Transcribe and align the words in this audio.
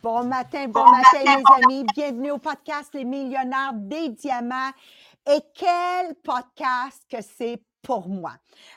Bon 0.00 0.24
matin, 0.24 0.68
bon, 0.68 0.84
matin, 0.90 1.22
mes 1.24 1.64
amis. 1.64 1.84
Bienvenue 1.94 2.30
au 2.30 2.38
podcast 2.38 2.94
Les 2.94 3.04
millionnaires 3.04 3.74
des 3.74 4.08
diamants. 4.08 4.70
Et 5.26 5.40
quel 5.54 6.14
podcast 6.14 7.04
que 7.10 7.20
c'est 7.20 7.62
pour 7.82 8.08
moi. 8.08 8.32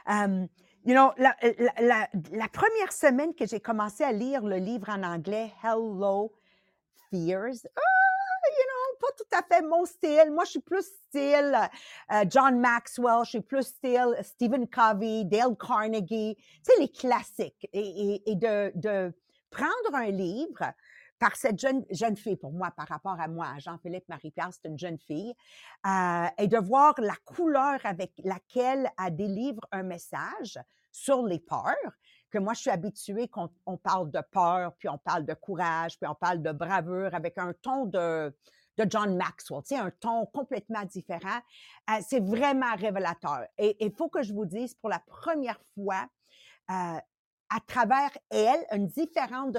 Um, 0.07 0.47
you 0.83 0.93
know, 0.93 1.11
la, 1.17 1.33
la, 1.79 2.09
la, 2.31 2.47
première 2.49 2.91
semaine 2.91 3.33
que 3.33 3.45
j'ai 3.45 3.61
commencé 3.61 4.03
à 4.03 4.11
lire 4.11 4.43
le 4.43 4.57
livre 4.57 4.89
en 4.89 5.03
anglais, 5.03 5.53
Hello 5.63 6.33
Fears, 7.09 7.65
ah, 7.77 8.49
you 8.49 8.65
know, 8.65 8.97
pas 8.99 9.13
tout 9.17 9.37
à 9.37 9.41
fait 9.43 9.61
mon 9.61 9.85
style. 9.85 10.31
Moi, 10.31 10.43
je 10.43 10.51
suis 10.51 10.59
plus 10.59 10.85
style 11.07 11.57
uh, 12.11 12.25
John 12.27 12.59
Maxwell, 12.59 13.23
je 13.23 13.29
suis 13.29 13.41
plus 13.41 13.63
style 13.63 14.17
Stephen 14.21 14.67
Covey, 14.67 15.23
Dale 15.23 15.55
Carnegie, 15.55 16.35
tu 16.35 16.43
sais, 16.63 16.79
les 16.79 16.89
classiques. 16.89 17.69
Et, 17.71 18.15
et, 18.15 18.31
et 18.31 18.35
de, 18.35 18.71
de 18.75 19.13
prendre 19.55 19.95
un 19.95 20.11
livre 20.11 20.73
par 21.19 21.35
cette 21.35 21.59
jeune, 21.59 21.85
jeune 21.89 22.17
fille, 22.17 22.35
pour 22.35 22.51
moi, 22.51 22.71
par 22.71 22.87
rapport 22.87 23.19
à 23.19 23.27
moi, 23.27 23.47
Jean-Philippe 23.59 24.07
Marie-Pierre, 24.09 24.49
c'est 24.51 24.67
une 24.67 24.77
jeune 24.77 24.99
fille, 24.99 25.33
euh, 25.85 26.27
et 26.37 26.47
de 26.47 26.57
voir 26.57 26.93
la 26.97 27.15
couleur 27.23 27.79
avec 27.83 28.11
laquelle 28.23 28.89
elle 29.03 29.15
délivre 29.15 29.61
un 29.71 29.83
message 29.83 30.59
sur 30.91 31.23
les 31.25 31.39
peurs, 31.39 31.75
que 32.31 32.37
moi, 32.37 32.53
je 32.53 32.61
suis 32.61 32.69
habituée 32.69 33.27
qu'on 33.27 33.49
on 33.65 33.77
parle 33.77 34.11
de 34.11 34.21
peur, 34.31 34.73
puis 34.77 34.89
on 34.89 34.97
parle 34.97 35.25
de 35.25 35.33
courage, 35.33 35.97
puis 35.97 36.07
on 36.07 36.15
parle 36.15 36.41
de 36.41 36.51
bravure 36.51 37.13
avec 37.13 37.37
un 37.37 37.53
ton 37.61 37.85
de, 37.85 38.35
de 38.77 38.85
John 38.89 39.15
Maxwell, 39.15 39.61
tu 39.61 39.75
sais, 39.75 39.81
un 39.81 39.91
ton 39.91 40.25
complètement 40.25 40.83
différent. 40.83 41.39
Euh, 41.89 42.01
c'est 42.05 42.19
vraiment 42.19 42.75
révélateur. 42.75 43.45
Et 43.57 43.77
il 43.85 43.93
faut 43.93 44.09
que 44.09 44.21
je 44.23 44.33
vous 44.33 44.45
dise, 44.45 44.73
pour 44.75 44.89
la 44.89 44.99
première 44.99 45.59
fois, 45.75 46.05
euh, 46.71 46.99
à 47.49 47.59
travers 47.59 48.11
elle 48.29 48.65
une 48.71 48.87
différente, 48.87 49.55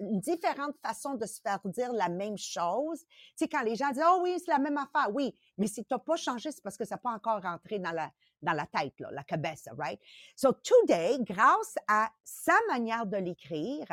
une 0.00 0.20
différente 0.20 0.76
façon 0.82 1.14
de 1.14 1.26
se 1.26 1.40
faire 1.40 1.60
dire 1.64 1.92
la 1.92 2.08
même 2.08 2.38
chose. 2.38 3.00
Tu 3.00 3.32
sais, 3.36 3.48
quand 3.48 3.62
les 3.62 3.76
gens 3.76 3.90
disent, 3.90 4.04
oh 4.06 4.20
oui, 4.22 4.36
c'est 4.38 4.52
la 4.52 4.58
même 4.58 4.78
affaire, 4.78 5.12
oui, 5.12 5.34
mais 5.58 5.66
si 5.66 5.84
tu 5.84 5.92
n'as 5.92 5.98
pas 5.98 6.16
changé, 6.16 6.52
c'est 6.52 6.62
parce 6.62 6.76
que 6.76 6.84
ça 6.84 6.94
n'a 6.94 6.98
pas 7.00 7.10
encore 7.10 7.42
rentré 7.42 7.78
dans 7.78 7.92
la, 7.92 8.10
dans 8.40 8.52
la 8.52 8.66
tête, 8.66 8.94
là, 9.00 9.10
la 9.10 9.24
cabesse, 9.24 9.68
right? 9.76 10.00
So 10.36 10.52
today, 10.52 11.18
grâce 11.20 11.74
à 11.88 12.10
sa 12.22 12.54
manière 12.68 13.06
de 13.06 13.16
l'écrire, 13.16 13.86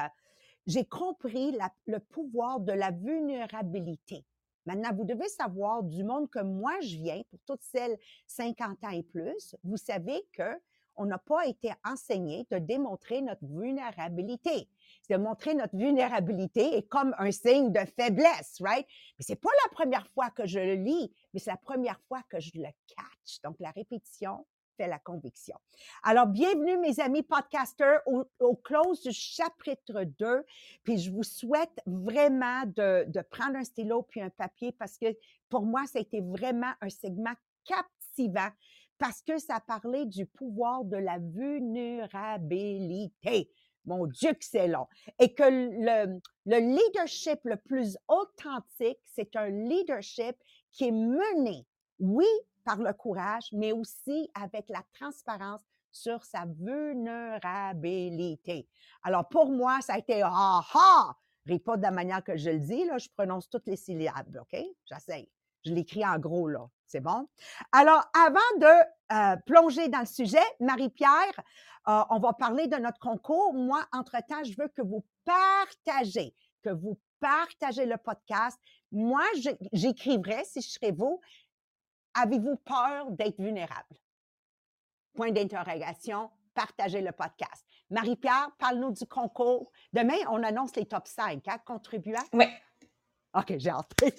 j'ai 0.68 0.86
compris 0.86 1.58
le 1.88 2.00
pouvoir 2.00 2.60
de 2.60 2.74
la 2.74 2.92
vulnérabilité. 2.92 4.24
Maintenant, 4.66 4.94
vous 4.94 5.06
devez 5.06 5.28
savoir 5.28 5.82
du 5.84 6.04
monde 6.04 6.30
que 6.30 6.40
moi 6.40 6.80
je 6.82 6.98
viens, 6.98 7.22
pour 7.30 7.40
toutes 7.48 7.64
celles 7.64 7.98
50 8.28 8.84
ans 8.84 8.90
et 8.90 9.04
plus, 9.04 9.56
vous 9.64 9.78
savez 9.78 10.22
que 10.34 10.60
on 11.02 11.06
n'a 11.06 11.18
pas 11.18 11.48
été 11.48 11.74
enseigné 11.84 12.46
de 12.52 12.60
démontrer 12.60 13.22
notre 13.22 13.44
vulnérabilité. 13.44 14.70
De 15.10 15.18
montrer 15.18 15.56
notre 15.56 15.76
vulnérabilité 15.76 16.78
est 16.78 16.88
comme 16.88 17.16
un 17.18 17.32
signe 17.32 17.72
de 17.72 17.80
faiblesse, 17.98 18.58
right? 18.62 18.86
Mais 19.18 19.26
c'est 19.26 19.36
pas 19.36 19.50
la 19.66 19.70
première 19.72 20.08
fois 20.10 20.30
que 20.30 20.46
je 20.46 20.60
le 20.60 20.76
lis, 20.76 21.12
mais 21.34 21.40
c'est 21.40 21.50
la 21.50 21.58
première 21.58 22.00
fois 22.08 22.22
que 22.30 22.40
je 22.40 22.52
le 22.54 22.70
catch. 22.88 23.42
Donc, 23.44 23.56
la 23.60 23.72
répétition 23.72 24.46
fait 24.78 24.88
la 24.88 25.00
conviction. 25.00 25.58
Alors, 26.04 26.28
bienvenue, 26.28 26.78
mes 26.78 27.00
amis 27.00 27.24
podcasters, 27.24 28.02
au, 28.06 28.56
close 28.58 29.02
du 29.02 29.12
chapitre 29.12 30.04
2. 30.04 30.46
Puis, 30.84 31.00
je 31.00 31.12
vous 31.12 31.24
souhaite 31.24 31.82
vraiment 31.88 32.64
de 32.68 33.22
prendre 33.32 33.56
un 33.56 33.64
stylo 33.64 34.04
puis 34.04 34.22
un 34.22 34.30
papier 34.30 34.72
parce 34.72 35.00
que 35.00 35.08
pour 35.50 35.64
moi, 35.66 35.88
ça 35.88 35.98
a 35.98 36.02
été 36.04 36.22
vraiment 36.22 36.74
un 36.80 36.90
segment 36.90 37.34
captivant 37.66 38.52
parce 39.02 39.22
que 39.24 39.38
ça 39.40 39.60
parlait 39.60 40.06
du 40.06 40.28
pouvoir 40.28 40.86
de 40.86 40.96
la 40.96 41.18
vulnérabilité. 41.18 43.52
Mon 43.84 44.06
Dieu 44.06 44.32
que 44.34 44.46
c'est 44.46 44.68
long. 44.68 44.86
Et 45.18 45.34
que 45.34 45.42
le, 45.44 46.20
le 46.46 46.60
leadership 46.60 47.40
le 47.44 47.58
plus 47.58 47.98
authentique, 48.08 49.00
c'est 49.06 49.36
un 49.36 49.50
leadership 49.50 50.36
qui 50.72 50.90
est 50.90 50.92
mené, 50.92 51.66
oui, 51.98 52.28
par 52.64 52.78
le 52.78 52.94
courage, 52.94 53.50
mais 53.54 53.72
aussi 53.72 54.30
avec 54.36 54.70
la 54.70 54.84
transparence 54.94 55.62
sur 55.92 56.24
sa 56.24 56.46
vulnérabilité. 56.46 58.70
Alors, 59.02 59.28
pour 59.30 59.50
moi, 59.50 59.82
ça 59.82 59.94
a 59.94 59.98
été 59.98 60.22
ah 60.24 60.62
ah! 60.76 61.16
Ris 61.48 61.58
de 61.58 61.82
la 61.82 61.90
manière 61.90 62.24
que 62.24 62.38
je 62.38 62.52
le 62.52 62.60
dis, 62.60 62.86
là, 62.86 63.00
je 63.00 63.10
prononce 63.10 63.50
toutes 63.50 63.66
les 63.66 63.78
syllabes, 63.78 64.38
OK? 64.40 64.56
J'essaye. 64.86 65.28
Je 65.66 65.74
l'écris 65.74 66.06
en 66.06 66.18
gros, 66.20 66.48
là. 66.48 66.68
C'est 66.88 67.00
bon? 67.00 67.28
Alors, 67.72 68.04
avant 68.14 68.60
de 68.60 68.66
euh, 69.14 69.38
plonger 69.46 69.88
dans 69.88 70.02
le 70.02 70.06
sujet, 70.06 70.44
Marie-Pierre, 70.60 71.40
euh, 71.88 72.04
on 72.10 72.20
va 72.20 72.34
parler 72.34 72.68
de 72.68 72.76
notre 72.78 73.00
concours. 73.00 73.54
Moi, 73.54 73.86
entre-temps, 73.94 74.44
je 74.44 74.56
veux 74.58 74.68
que 74.68 74.82
vous 74.82 75.06
partagez, 75.24 76.36
que 76.62 76.70
vous 76.70 77.00
partagez 77.20 77.86
le 77.86 77.98
podcast. 77.98 78.60
Moi, 78.92 79.24
j'écrivrai, 79.72 80.44
si 80.44 80.62
je 80.62 80.70
serais 80.70 80.92
vous, 80.92 81.22
avez-vous 82.14 82.58
peur 82.58 83.10
d'être 83.12 83.40
vulnérable? 83.40 83.96
Point 85.14 85.32
d'interrogation, 85.32 86.30
partagez 86.54 87.02
le 87.02 87.12
podcast. 87.12 87.66
Marie-Pierre, 87.90 88.52
parle-nous 88.58 88.92
du 88.92 89.06
concours. 89.06 89.72
Demain, 89.94 90.18
on 90.30 90.44
annonce 90.44 90.76
les 90.76 90.86
top 90.86 91.08
5 91.08 91.48
hein, 91.48 91.58
contribuants? 91.66 92.20
Oui. 92.34 92.46
OK, 93.34 93.54
j'ai 93.58 93.70
hâte. 93.70 93.92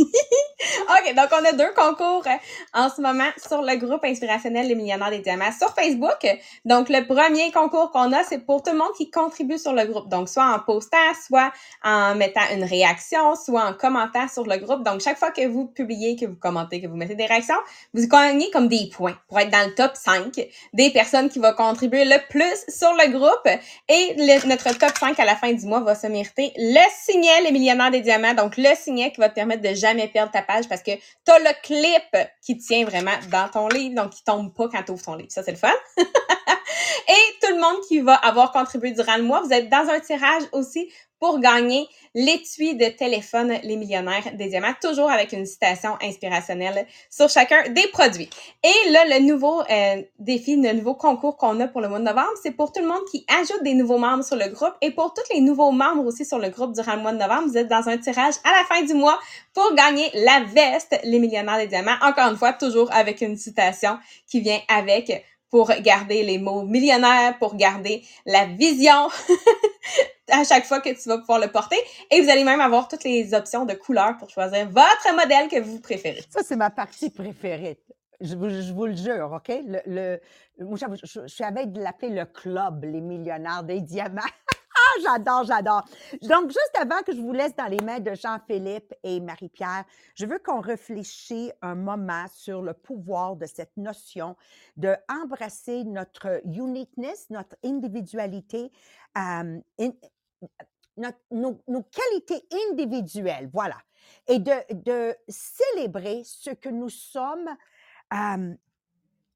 OK, 0.00 1.14
donc 1.14 1.28
on 1.32 1.44
a 1.44 1.52
deux 1.52 1.72
concours 1.74 2.22
euh, 2.26 2.36
en 2.74 2.88
ce 2.88 3.00
moment 3.00 3.28
sur 3.36 3.62
le 3.62 3.76
groupe 3.76 4.04
inspirationnel 4.04 4.66
Les 4.66 4.74
Millionnaires 4.74 5.10
des 5.10 5.20
Diamants 5.20 5.52
sur 5.56 5.74
Facebook. 5.74 6.26
Donc, 6.64 6.88
le 6.88 7.06
premier 7.06 7.50
concours 7.52 7.90
qu'on 7.90 8.12
a, 8.12 8.22
c'est 8.24 8.38
pour 8.38 8.62
tout 8.62 8.72
le 8.72 8.78
monde 8.78 8.92
qui 8.96 9.10
contribue 9.10 9.58
sur 9.58 9.72
le 9.72 9.84
groupe. 9.84 10.08
Donc, 10.08 10.28
soit 10.28 10.44
en 10.44 10.58
postant, 10.58 10.96
soit 11.26 11.52
en 11.84 12.14
mettant 12.14 12.42
une 12.52 12.64
réaction, 12.64 13.34
soit 13.34 13.64
en 13.64 13.72
commentant 13.72 14.28
sur 14.28 14.44
le 14.44 14.56
groupe. 14.58 14.84
Donc, 14.84 15.00
chaque 15.00 15.18
fois 15.18 15.30
que 15.30 15.46
vous 15.46 15.66
publiez, 15.66 16.16
que 16.16 16.26
vous 16.26 16.36
commentez, 16.36 16.80
que 16.80 16.86
vous 16.86 16.96
mettez 16.96 17.14
des 17.14 17.26
réactions, 17.26 17.58
vous 17.94 18.06
gagnez 18.06 18.50
comme 18.50 18.68
des 18.68 18.90
points 18.92 19.16
pour 19.28 19.38
être 19.40 19.50
dans 19.50 19.66
le 19.66 19.74
top 19.74 19.92
5 19.94 20.32
des 20.72 20.90
personnes 20.90 21.28
qui 21.28 21.38
vont 21.38 21.54
contribuer 21.54 22.04
le 22.04 22.18
plus 22.28 22.64
sur 22.68 22.92
le 22.94 23.10
groupe. 23.10 23.48
Et 23.88 24.14
notre 24.46 24.76
top 24.78 24.96
5 24.98 25.18
à 25.18 25.24
la 25.24 25.36
fin 25.36 25.52
du 25.52 25.66
mois 25.66 25.80
va 25.80 25.94
se 25.94 26.06
mériter 26.06 26.52
le 26.56 26.80
signet 27.04 27.42
Les 27.42 27.52
Millionnaires 27.52 27.90
des 27.90 28.00
Diamants. 28.00 28.34
Donc, 28.34 28.56
le 28.58 28.74
signet 28.74 29.12
qui 29.12 29.20
va 29.20 29.28
te 29.28 29.34
permettre 29.34 29.62
de 29.62 29.74
jamais 29.74 30.08
perdre 30.08 30.32
ta 30.32 30.42
page 30.42 30.68
parce 30.68 30.82
que 30.82 30.90
tu 30.90 31.32
as 31.32 31.38
le 31.38 31.62
clip 31.62 32.28
qui 32.42 32.58
tient 32.58 32.84
vraiment 32.84 33.16
dans 33.30 33.48
ton 33.48 33.68
livre, 33.68 33.94
donc 33.94 34.10
qui 34.10 34.24
tombe 34.24 34.54
pas 34.54 34.68
quand 34.68 34.82
tu 34.82 34.92
ouvres 34.92 35.04
ton 35.04 35.14
livre. 35.14 35.30
Ça, 35.30 35.42
c'est 35.42 35.52
le 35.52 35.56
fun. 35.56 35.72
Et 35.96 37.38
tout 37.40 37.54
le 37.54 37.60
monde 37.60 37.80
qui 37.88 38.00
va 38.00 38.14
avoir 38.14 38.52
contribué 38.52 38.90
durant 38.92 39.16
le 39.16 39.22
mois, 39.22 39.40
vous 39.40 39.52
êtes 39.52 39.70
dans 39.70 39.88
un 39.88 40.00
tirage 40.00 40.42
aussi 40.52 40.92
pour 41.20 41.40
gagner 41.40 41.88
l'étui 42.14 42.74
de 42.74 42.86
téléphone 42.86 43.54
Les 43.62 43.76
Millionnaires 43.76 44.34
des 44.34 44.48
Diamants, 44.48 44.74
toujours 44.80 45.10
avec 45.10 45.32
une 45.32 45.46
citation 45.46 45.96
inspirationnelle 46.02 46.86
sur 47.10 47.28
chacun 47.28 47.68
des 47.70 47.86
produits. 47.88 48.28
Et 48.62 48.90
là, 48.90 49.04
le 49.06 49.24
nouveau 49.24 49.60
euh, 49.62 50.02
défi, 50.18 50.56
le 50.56 50.72
nouveau 50.72 50.94
concours 50.94 51.36
qu'on 51.36 51.60
a 51.60 51.68
pour 51.68 51.80
le 51.80 51.88
mois 51.88 51.98
de 51.98 52.04
novembre, 52.04 52.32
c'est 52.42 52.52
pour 52.52 52.72
tout 52.72 52.80
le 52.80 52.88
monde 52.88 53.02
qui 53.10 53.24
ajoute 53.40 53.62
des 53.62 53.74
nouveaux 53.74 53.98
membres 53.98 54.24
sur 54.24 54.36
le 54.36 54.48
groupe 54.48 54.74
et 54.80 54.90
pour 54.90 55.14
tous 55.14 55.22
les 55.34 55.40
nouveaux 55.40 55.70
membres 55.70 56.04
aussi 56.04 56.24
sur 56.24 56.38
le 56.38 56.48
groupe 56.48 56.74
durant 56.74 56.96
le 56.96 57.02
mois 57.02 57.12
de 57.12 57.18
novembre, 57.18 57.48
vous 57.48 57.58
êtes 57.58 57.68
dans 57.68 57.88
un 57.88 57.98
tirage 57.98 58.34
à 58.44 58.50
la 58.50 58.64
fin 58.64 58.82
du 58.84 58.94
mois 58.94 59.18
pour 59.54 59.74
gagner 59.74 60.10
la 60.14 60.40
veste 60.44 60.98
Les 61.04 61.18
Millionnaires 61.18 61.58
des 61.58 61.66
Diamants. 61.66 61.96
Encore 62.02 62.30
une 62.30 62.36
fois, 62.36 62.52
toujours 62.52 62.92
avec 62.92 63.20
une 63.20 63.36
citation 63.36 63.98
qui 64.26 64.40
vient 64.40 64.60
avec 64.68 65.24
pour 65.50 65.68
garder 65.80 66.22
les 66.22 66.38
mots 66.38 66.62
millionnaires, 66.62 67.38
pour 67.38 67.56
garder 67.56 68.04
la 68.26 68.46
vision 68.46 69.08
à 70.30 70.44
chaque 70.44 70.64
fois 70.64 70.80
que 70.80 70.90
tu 70.90 71.08
vas 71.08 71.18
pouvoir 71.18 71.38
le 71.38 71.48
porter. 71.48 71.76
Et 72.10 72.20
vous 72.20 72.28
allez 72.28 72.44
même 72.44 72.60
avoir 72.60 72.88
toutes 72.88 73.04
les 73.04 73.34
options 73.34 73.64
de 73.64 73.74
couleurs 73.74 74.16
pour 74.18 74.30
choisir 74.30 74.68
votre 74.68 75.16
modèle 75.16 75.48
que 75.48 75.60
vous 75.60 75.80
préférez. 75.80 76.22
Ça, 76.28 76.40
c'est 76.44 76.56
ma 76.56 76.70
partie 76.70 77.10
préférée. 77.10 77.78
Je 78.20 78.34
vous, 78.34 78.86
le 78.86 78.96
jure, 78.96 79.32
OK? 79.32 79.48
Le, 79.64 79.80
le 79.86 80.20
je, 80.58 80.86
je, 81.04 81.20
je, 81.22 81.26
suis 81.28 81.44
avec 81.44 81.70
de 81.72 81.80
l'appeler 81.80 82.10
le 82.10 82.24
club, 82.24 82.84
les 82.84 83.00
millionnaires 83.00 83.62
des 83.62 83.80
diamants. 83.80 84.22
Ah, 84.88 85.00
j'adore, 85.02 85.44
j'adore. 85.44 85.84
Donc, 86.22 86.48
juste 86.48 86.72
avant 86.80 87.02
que 87.02 87.12
je 87.12 87.20
vous 87.20 87.32
laisse 87.32 87.54
dans 87.54 87.66
les 87.66 87.80
mains 87.84 88.00
de 88.00 88.14
Jean-Philippe 88.14 88.94
et 89.02 89.20
Marie-Pierre, 89.20 89.84
je 90.14 90.24
veux 90.24 90.38
qu'on 90.38 90.60
réfléchisse 90.60 91.52
un 91.60 91.74
moment 91.74 92.24
sur 92.32 92.62
le 92.62 92.72
pouvoir 92.72 93.36
de 93.36 93.46
cette 93.46 93.76
notion 93.76 94.36
de 94.76 94.94
embrasser 95.08 95.84
notre 95.84 96.40
uniqueness, 96.46 97.28
notre 97.30 97.56
individualité, 97.64 98.72
euh, 99.18 99.60
nos, 101.30 101.82
qualités 101.82 102.46
individuelles, 102.70 103.50
voilà, 103.52 103.76
et 104.26 104.38
de, 104.38 104.52
de 104.72 105.14
célébrer 105.28 106.22
ce 106.24 106.50
que 106.50 106.68
nous 106.70 106.88
sommes 106.88 107.48
euh, 108.14 108.54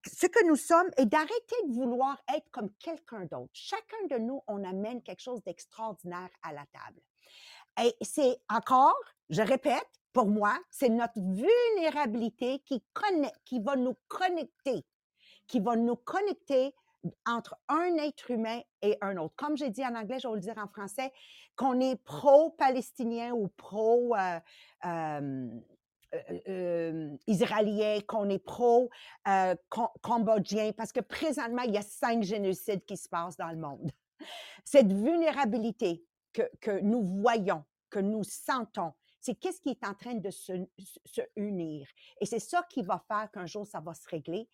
ce 0.06 0.26
que 0.26 0.46
nous 0.46 0.56
sommes 0.56 0.90
et 0.96 1.06
d'arrêter 1.06 1.56
de 1.66 1.72
vouloir 1.72 2.20
être 2.34 2.50
comme 2.50 2.70
quelqu'un 2.78 3.24
d'autre. 3.26 3.50
Chacun 3.52 4.06
de 4.10 4.18
nous, 4.18 4.42
on 4.46 4.64
amène 4.64 5.02
quelque 5.02 5.22
chose 5.22 5.42
d'extraordinaire 5.42 6.30
à 6.42 6.52
la 6.52 6.64
table. 6.72 7.00
Et 7.82 7.94
c'est 8.02 8.36
encore, 8.50 8.98
je 9.30 9.42
répète, 9.42 9.88
pour 10.12 10.26
moi, 10.26 10.58
c'est 10.70 10.90
notre 10.90 11.18
vulnérabilité 11.18 12.58
qui, 12.66 12.82
va 13.60 13.76
nous 13.76 13.96
connecter, 14.08 14.84
qui 15.46 15.60
va 15.60 15.76
nous 15.76 15.96
connecter 15.96 16.74
entre 17.26 17.56
un 17.68 17.96
être 17.96 18.30
humain 18.30 18.60
et 18.82 18.98
un 19.00 19.16
autre. 19.16 19.34
Comme 19.36 19.56
j'ai 19.56 19.70
dit 19.70 19.84
en 19.84 19.94
anglais, 19.94 20.18
je 20.20 20.28
vais 20.28 20.34
le 20.34 20.40
dire 20.40 20.58
en 20.58 20.68
français, 20.68 21.12
qu'on 21.56 21.80
est 21.80 21.96
pro-palestinien 22.04 23.32
ou 23.32 23.48
pro- 23.48 24.14
euh, 26.14 26.18
euh, 26.30 26.30
euh, 26.30 26.40
euh, 26.48 27.16
israélien, 27.26 27.98
qu'on 28.06 28.28
est 28.28 28.38
pro-cambodgien, 28.38 30.70
parce 30.72 30.92
que 30.92 31.00
présentement, 31.00 31.62
il 31.62 31.72
y 31.72 31.78
a 31.78 31.82
cinq 31.82 32.22
génocides 32.22 32.84
qui 32.84 32.96
se 32.96 33.08
passent 33.08 33.36
dans 33.36 33.50
le 33.50 33.56
monde. 33.56 33.90
Cette 34.64 34.92
vulnérabilité 34.92 36.04
que, 36.32 36.42
que 36.60 36.80
nous 36.80 37.02
voyons, 37.02 37.64
que 37.90 37.98
nous 37.98 38.22
sentons, 38.24 38.92
c'est 39.20 39.34
qu'est-ce 39.36 39.60
qui 39.60 39.70
est 39.70 39.84
en 39.86 39.94
train 39.94 40.14
de 40.14 40.30
se, 40.30 40.52
se 41.04 41.20
unir? 41.36 41.86
Et 42.20 42.26
c'est 42.26 42.40
ça 42.40 42.66
qui 42.68 42.82
va 42.82 42.98
faire 43.06 43.30
qu'un 43.30 43.46
jour, 43.46 43.64
ça 43.66 43.80
va 43.80 43.94
se 43.94 44.08
régler. 44.08 44.48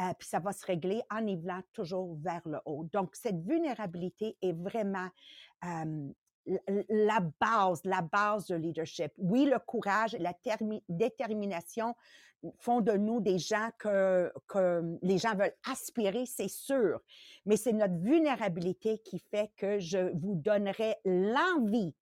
Euh, 0.00 0.12
puis 0.18 0.26
ça 0.26 0.40
va 0.40 0.52
se 0.52 0.66
régler 0.66 1.02
en 1.08 1.20
nivelant 1.20 1.60
toujours 1.72 2.16
vers 2.16 2.42
le 2.46 2.58
haut. 2.64 2.82
Donc, 2.92 3.14
cette 3.14 3.40
vulnérabilité 3.40 4.36
est 4.42 4.52
vraiment 4.52 5.08
euh, 5.64 6.08
la 6.46 7.20
base, 7.40 7.80
la 7.84 8.02
base 8.02 8.46
de 8.46 8.56
leadership. 8.56 9.12
Oui, 9.18 9.46
le 9.46 9.58
courage 9.58 10.14
et 10.14 10.18
la 10.18 10.34
détermination 10.88 11.94
font 12.58 12.80
de 12.80 12.92
nous 12.92 13.20
des 13.20 13.38
gens 13.38 13.70
que, 13.78 14.32
que 14.46 14.82
les 15.02 15.18
gens 15.18 15.34
veulent 15.34 15.54
aspirer, 15.70 16.26
c'est 16.26 16.48
sûr. 16.48 17.00
Mais 17.46 17.56
c'est 17.56 17.72
notre 17.72 17.96
vulnérabilité 17.96 18.98
qui 18.98 19.18
fait 19.18 19.50
que 19.56 19.78
je 19.78 20.12
vous 20.18 20.34
donnerai 20.34 20.96
l'envie 21.04 21.94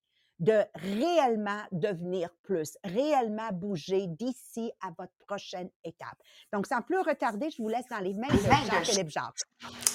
de 0.42 0.60
réellement 0.74 1.62
devenir 1.70 2.28
plus, 2.42 2.76
réellement 2.82 3.48
bouger 3.52 4.06
d'ici 4.08 4.72
à 4.84 4.88
votre 4.98 5.12
prochaine 5.26 5.70
étape. 5.84 6.18
Donc, 6.52 6.66
sans 6.66 6.82
plus 6.82 6.98
retarder, 6.98 7.48
je 7.50 7.62
vous 7.62 7.68
laisse 7.68 7.86
dans 7.88 8.00
les 8.00 8.12
mains 8.12 8.26
de 8.26 8.38
Jean-Philippe 8.70 9.10
Jacques. 9.10 9.40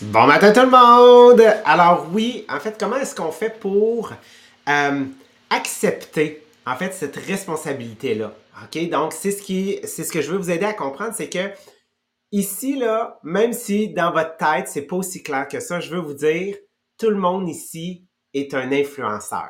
Bon 0.03 0.25
matin 0.25 0.53
tout 0.53 0.61
le 0.61 0.69
monde! 0.69 1.41
Alors 1.65 2.07
oui, 2.13 2.45
en 2.49 2.61
fait, 2.61 2.77
comment 2.79 2.95
est-ce 2.95 3.13
qu'on 3.13 3.33
fait 3.33 3.59
pour 3.59 4.13
euh, 4.69 5.03
accepter, 5.49 6.47
en 6.65 6.77
fait, 6.77 6.93
cette 6.93 7.17
responsabilité-là? 7.17 8.31
OK? 8.63 8.89
Donc, 8.89 9.11
c'est 9.11 9.31
ce, 9.31 9.41
qui, 9.41 9.79
c'est 9.83 10.05
ce 10.05 10.13
que 10.13 10.21
je 10.21 10.31
veux 10.31 10.37
vous 10.37 10.49
aider 10.49 10.65
à 10.65 10.73
comprendre, 10.73 11.13
c'est 11.13 11.29
que 11.29 11.51
ici, 12.31 12.77
là, 12.77 13.19
même 13.21 13.51
si 13.51 13.89
dans 13.89 14.13
votre 14.13 14.37
tête, 14.37 14.69
c'est 14.69 14.83
pas 14.83 14.95
aussi 14.95 15.23
clair 15.23 15.49
que 15.49 15.59
ça, 15.59 15.81
je 15.81 15.93
veux 15.93 16.01
vous 16.01 16.13
dire, 16.13 16.55
tout 16.97 17.09
le 17.09 17.17
monde 17.17 17.49
ici 17.49 18.05
est 18.33 18.53
un 18.53 18.71
influenceur. 18.71 19.49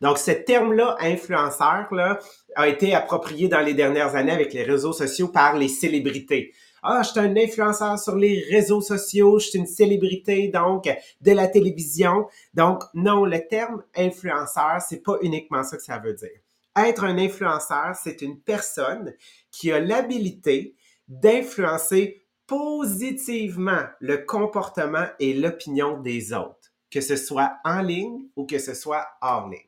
Donc, 0.00 0.18
ce 0.18 0.30
terme-là, 0.30 0.96
influenceur, 1.00 1.92
là, 1.92 2.18
a 2.54 2.68
été 2.68 2.94
approprié 2.94 3.48
dans 3.48 3.60
les 3.60 3.74
dernières 3.74 4.14
années 4.14 4.32
avec 4.32 4.52
les 4.52 4.62
réseaux 4.62 4.92
sociaux 4.92 5.28
par 5.28 5.56
les 5.56 5.68
célébrités. 5.68 6.52
Ah, 6.82 7.02
je 7.02 7.10
suis 7.10 7.20
un 7.20 7.36
influenceur 7.36 7.98
sur 7.98 8.16
les 8.16 8.44
réseaux 8.50 8.80
sociaux, 8.80 9.38
je 9.38 9.48
suis 9.48 9.58
une 9.58 9.66
célébrité, 9.66 10.48
donc, 10.48 10.88
de 11.20 11.32
la 11.32 11.48
télévision. 11.48 12.26
Donc, 12.54 12.84
non, 12.94 13.24
le 13.24 13.46
terme 13.48 13.82
influenceur, 13.96 14.80
c'est 14.86 15.02
pas 15.02 15.16
uniquement 15.22 15.64
ça 15.64 15.76
que 15.76 15.82
ça 15.82 15.98
veut 15.98 16.14
dire. 16.14 16.40
Être 16.76 17.04
un 17.04 17.18
influenceur, 17.18 17.96
c'est 18.00 18.22
une 18.22 18.38
personne 18.40 19.12
qui 19.50 19.72
a 19.72 19.80
l'habilité 19.80 20.76
d'influencer 21.08 22.22
positivement 22.46 23.82
le 24.00 24.18
comportement 24.18 25.06
et 25.18 25.34
l'opinion 25.34 26.00
des 26.00 26.32
autres 26.32 26.57
que 26.90 27.00
ce 27.00 27.16
soit 27.16 27.56
en 27.64 27.82
ligne 27.82 28.22
ou 28.36 28.46
que 28.46 28.58
ce 28.58 28.74
soit 28.74 29.06
hors 29.20 29.48
ligne. 29.48 29.60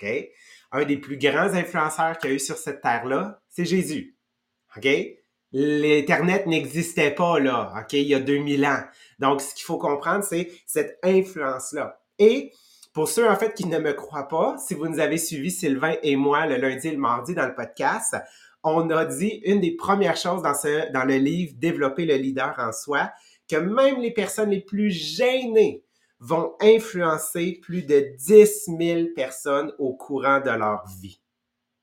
OK? 0.00 0.08
Un 0.72 0.84
des 0.84 0.96
plus 0.96 1.18
grands 1.18 1.54
influenceurs 1.54 2.18
qu'il 2.18 2.30
y 2.30 2.32
a 2.32 2.36
eu 2.36 2.40
sur 2.40 2.56
cette 2.56 2.80
terre-là, 2.80 3.40
c'est 3.48 3.64
Jésus. 3.64 4.16
OK? 4.76 4.86
L'Internet 5.52 6.46
n'existait 6.46 7.10
pas 7.10 7.38
là, 7.38 7.72
OK, 7.78 7.94
il 7.94 8.02
y 8.02 8.14
a 8.14 8.20
2000 8.20 8.66
ans. 8.66 8.82
Donc, 9.18 9.40
ce 9.40 9.54
qu'il 9.54 9.64
faut 9.64 9.78
comprendre, 9.78 10.22
c'est 10.22 10.50
cette 10.66 10.98
influence-là. 11.02 12.02
Et 12.18 12.52
pour 12.92 13.08
ceux, 13.08 13.28
en 13.28 13.36
fait, 13.36 13.54
qui 13.54 13.66
ne 13.66 13.78
me 13.78 13.94
croient 13.94 14.28
pas, 14.28 14.56
si 14.58 14.74
vous 14.74 14.88
nous 14.88 15.00
avez 15.00 15.16
suivi, 15.16 15.50
Sylvain 15.50 15.94
et 16.02 16.16
moi, 16.16 16.46
le 16.46 16.56
lundi 16.56 16.88
et 16.88 16.92
le 16.92 16.98
mardi 16.98 17.34
dans 17.34 17.46
le 17.46 17.54
podcast, 17.54 18.16
on 18.62 18.90
a 18.90 19.06
dit 19.06 19.40
une 19.44 19.60
des 19.60 19.74
premières 19.74 20.16
choses 20.16 20.42
dans, 20.42 20.54
ce, 20.54 20.92
dans 20.92 21.04
le 21.04 21.16
livre 21.16 21.54
Développer 21.56 22.04
le 22.04 22.16
leader 22.16 22.54
en 22.58 22.72
soi, 22.72 23.10
que 23.48 23.56
même 23.56 24.00
les 24.00 24.12
personnes 24.12 24.50
les 24.50 24.60
plus 24.60 24.90
gênées 24.90 25.82
vont 26.20 26.54
influencer 26.60 27.58
plus 27.62 27.82
de 27.82 28.14
10 28.16 28.70
000 28.78 29.06
personnes 29.14 29.72
au 29.78 29.94
courant 29.94 30.40
de 30.40 30.50
leur 30.50 30.84
vie. 31.00 31.20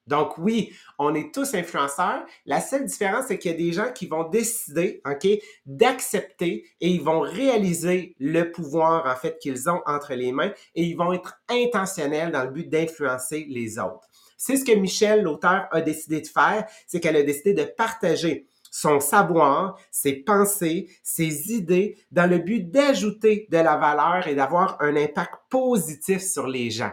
Donc 0.08 0.38
oui, 0.38 0.72
on 1.00 1.16
est 1.16 1.34
tous 1.34 1.56
influenceurs. 1.56 2.24
La 2.46 2.62
seule 2.62 2.86
différence, 2.86 3.26
c'est 3.28 3.40
qu'il 3.40 3.52
y 3.52 3.54
a 3.54 3.58
des 3.58 3.74
gens 3.74 3.92
qui 3.92 4.06
vont 4.06 4.30
décider, 4.30 5.02
OK, 5.06 5.28
d'accepter 5.66 6.66
et 6.80 6.90
ils 6.90 7.02
vont 7.02 7.22
réaliser 7.22 8.16
le 8.20 8.52
pouvoir, 8.52 9.08
en 9.08 9.16
fait, 9.16 9.40
qu'ils 9.40 9.68
ont 9.70 9.82
entre 9.88 10.14
les 10.14 10.32
mains 10.32 10.52
et 10.76 10.84
ils 10.84 10.96
vont 10.96 11.12
être 11.12 11.36
intentionnels 11.50 12.32
dans 12.32 12.44
le 12.44 12.52
but 12.52 12.70
d'influencer 12.70 13.48
les 13.50 13.80
autres. 13.80 14.08
C'est 14.38 14.58
ce 14.58 14.66
que 14.66 14.76
Michel, 14.76 15.24
l'auteur, 15.24 15.68
a 15.72 15.82
décidé 15.82 16.22
de 16.22 16.28
faire, 16.28 16.66
c'est 16.86 17.00
qu'elle 17.00 17.16
a 17.16 17.24
décidé 17.24 17.54
de 17.54 17.64
partager 17.64 18.48
son 18.76 19.00
savoir, 19.00 19.80
ses 19.90 20.18
pensées, 20.18 20.90
ses 21.02 21.54
idées, 21.54 21.98
dans 22.12 22.30
le 22.30 22.40
but 22.40 22.70
d'ajouter 22.70 23.48
de 23.50 23.58
la 23.58 23.78
valeur 23.78 24.28
et 24.28 24.36
d'avoir 24.36 24.76
un 24.82 24.98
impact 24.98 25.34
positif 25.50 26.22
sur 26.22 26.46
les 26.46 26.70
gens. 26.72 26.92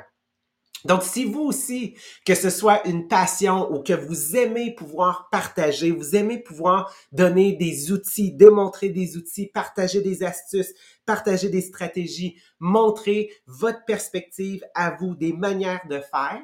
Donc, 0.84 1.02
si 1.02 1.24
vous 1.24 1.40
aussi, 1.40 1.96
que 2.24 2.36
ce 2.36 2.50
soit 2.50 2.86
une 2.86 3.08
passion 3.08 3.68
ou 3.72 3.82
que 3.82 3.94
vous 3.94 4.36
aimez 4.36 4.72
pouvoir 4.76 5.28
partager, 5.32 5.90
vous 5.90 6.14
aimez 6.14 6.38
pouvoir 6.38 6.94
donner 7.10 7.56
des 7.56 7.90
outils, 7.90 8.32
démontrer 8.32 8.90
des 8.90 9.16
outils, 9.16 9.48
partager 9.48 10.02
des 10.02 10.22
astuces, 10.22 10.74
partager 11.04 11.48
des 11.48 11.62
stratégies, 11.62 12.40
montrer 12.60 13.32
votre 13.46 13.84
perspective 13.84 14.64
à 14.76 14.92
vous, 14.92 15.16
des 15.16 15.32
manières 15.32 15.86
de 15.88 15.98
faire, 15.98 16.42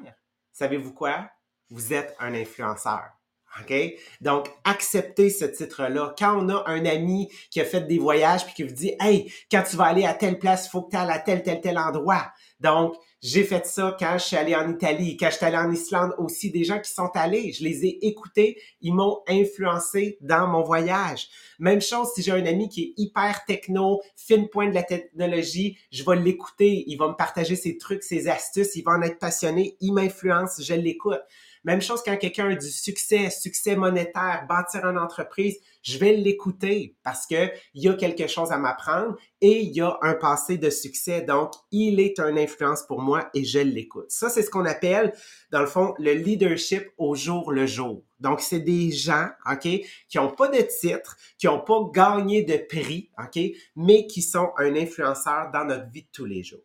savez-vous 0.52 0.92
quoi? 0.92 1.30
Vous 1.70 1.92
êtes 1.92 2.16
un 2.18 2.34
influenceur. 2.34 3.17
OK? 3.60 3.74
Donc, 4.20 4.50
acceptez 4.64 5.30
ce 5.30 5.44
titre-là. 5.44 6.14
Quand 6.18 6.38
on 6.38 6.48
a 6.48 6.64
un 6.66 6.84
ami 6.84 7.28
qui 7.50 7.60
a 7.60 7.64
fait 7.64 7.80
des 7.82 7.98
voyages 7.98 8.44
puis 8.44 8.54
qui 8.54 8.62
vous 8.62 8.74
dit, 8.74 8.94
hey, 9.00 9.32
quand 9.50 9.62
tu 9.68 9.76
vas 9.76 9.84
aller 9.84 10.04
à 10.04 10.14
telle 10.14 10.38
place, 10.38 10.66
il 10.66 10.70
faut 10.70 10.82
que 10.82 10.90
tu 10.90 10.96
ailles 10.96 11.10
à 11.10 11.18
tel, 11.18 11.42
tel, 11.42 11.60
tel 11.60 11.78
endroit. 11.78 12.32
Donc, 12.60 12.94
j'ai 13.20 13.42
fait 13.42 13.66
ça 13.66 13.96
quand 13.98 14.16
je 14.18 14.24
suis 14.24 14.36
allé 14.36 14.54
en 14.54 14.70
Italie, 14.70 15.16
quand 15.16 15.30
je 15.30 15.36
suis 15.36 15.44
allé 15.44 15.56
en 15.56 15.72
Islande 15.72 16.14
aussi, 16.18 16.52
des 16.52 16.62
gens 16.62 16.80
qui 16.80 16.92
sont 16.92 17.10
allés, 17.14 17.52
je 17.52 17.64
les 17.64 17.84
ai 17.84 18.06
écoutés, 18.06 18.60
ils 18.80 18.94
m'ont 18.94 19.22
influencé 19.28 20.18
dans 20.20 20.46
mon 20.46 20.62
voyage. 20.62 21.28
Même 21.58 21.80
chose 21.80 22.08
si 22.14 22.22
j'ai 22.22 22.30
un 22.30 22.46
ami 22.46 22.68
qui 22.68 22.82
est 22.82 22.92
hyper 22.96 23.44
techno, 23.44 24.00
fine 24.16 24.48
pointe 24.48 24.70
de 24.70 24.74
la 24.74 24.84
technologie, 24.84 25.78
je 25.90 26.04
vais 26.04 26.16
l'écouter, 26.16 26.84
il 26.86 26.96
va 26.96 27.08
me 27.08 27.14
partager 27.14 27.56
ses 27.56 27.76
trucs, 27.76 28.04
ses 28.04 28.28
astuces, 28.28 28.76
il 28.76 28.84
va 28.84 28.92
en 28.92 29.02
être 29.02 29.18
passionné, 29.18 29.76
il 29.80 29.92
m'influence, 29.92 30.62
je 30.62 30.74
l'écoute. 30.74 31.20
Même 31.64 31.80
chose 31.80 32.02
quand 32.04 32.16
quelqu'un 32.16 32.50
a 32.50 32.54
du 32.54 32.70
succès, 32.70 33.30
succès 33.30 33.76
monétaire, 33.76 34.46
bâtir 34.48 34.84
une 34.86 34.98
entreprise, 34.98 35.56
je 35.82 35.98
vais 35.98 36.12
l'écouter 36.12 36.96
parce 37.02 37.26
que 37.26 37.50
il 37.74 37.82
y 37.82 37.88
a 37.88 37.94
quelque 37.94 38.26
chose 38.26 38.52
à 38.52 38.58
m'apprendre 38.58 39.16
et 39.40 39.60
il 39.60 39.74
y 39.74 39.80
a 39.80 39.98
un 40.02 40.14
passé 40.14 40.58
de 40.58 40.70
succès. 40.70 41.22
Donc, 41.22 41.52
il 41.70 42.00
est 42.00 42.18
une 42.18 42.38
influence 42.38 42.82
pour 42.82 43.00
moi 43.00 43.30
et 43.34 43.44
je 43.44 43.58
l'écoute. 43.58 44.10
Ça, 44.10 44.28
c'est 44.28 44.42
ce 44.42 44.50
qu'on 44.50 44.64
appelle, 44.64 45.12
dans 45.50 45.60
le 45.60 45.66
fond, 45.66 45.94
le 45.98 46.12
leadership 46.12 46.84
au 46.98 47.14
jour 47.14 47.52
le 47.52 47.66
jour. 47.66 48.04
Donc, 48.20 48.40
c'est 48.40 48.60
des 48.60 48.90
gens, 48.90 49.28
OK, 49.50 49.62
qui 49.62 50.18
n'ont 50.18 50.30
pas 50.30 50.48
de 50.48 50.60
titre, 50.60 51.16
qui 51.38 51.46
n'ont 51.46 51.60
pas 51.60 51.80
gagné 51.92 52.42
de 52.42 52.56
prix, 52.56 53.10
OK, 53.18 53.40
mais 53.76 54.06
qui 54.06 54.22
sont 54.22 54.50
un 54.58 54.74
influenceur 54.74 55.50
dans 55.52 55.64
notre 55.64 55.90
vie 55.90 56.02
de 56.02 56.08
tous 56.12 56.24
les 56.24 56.42
jours. 56.42 56.60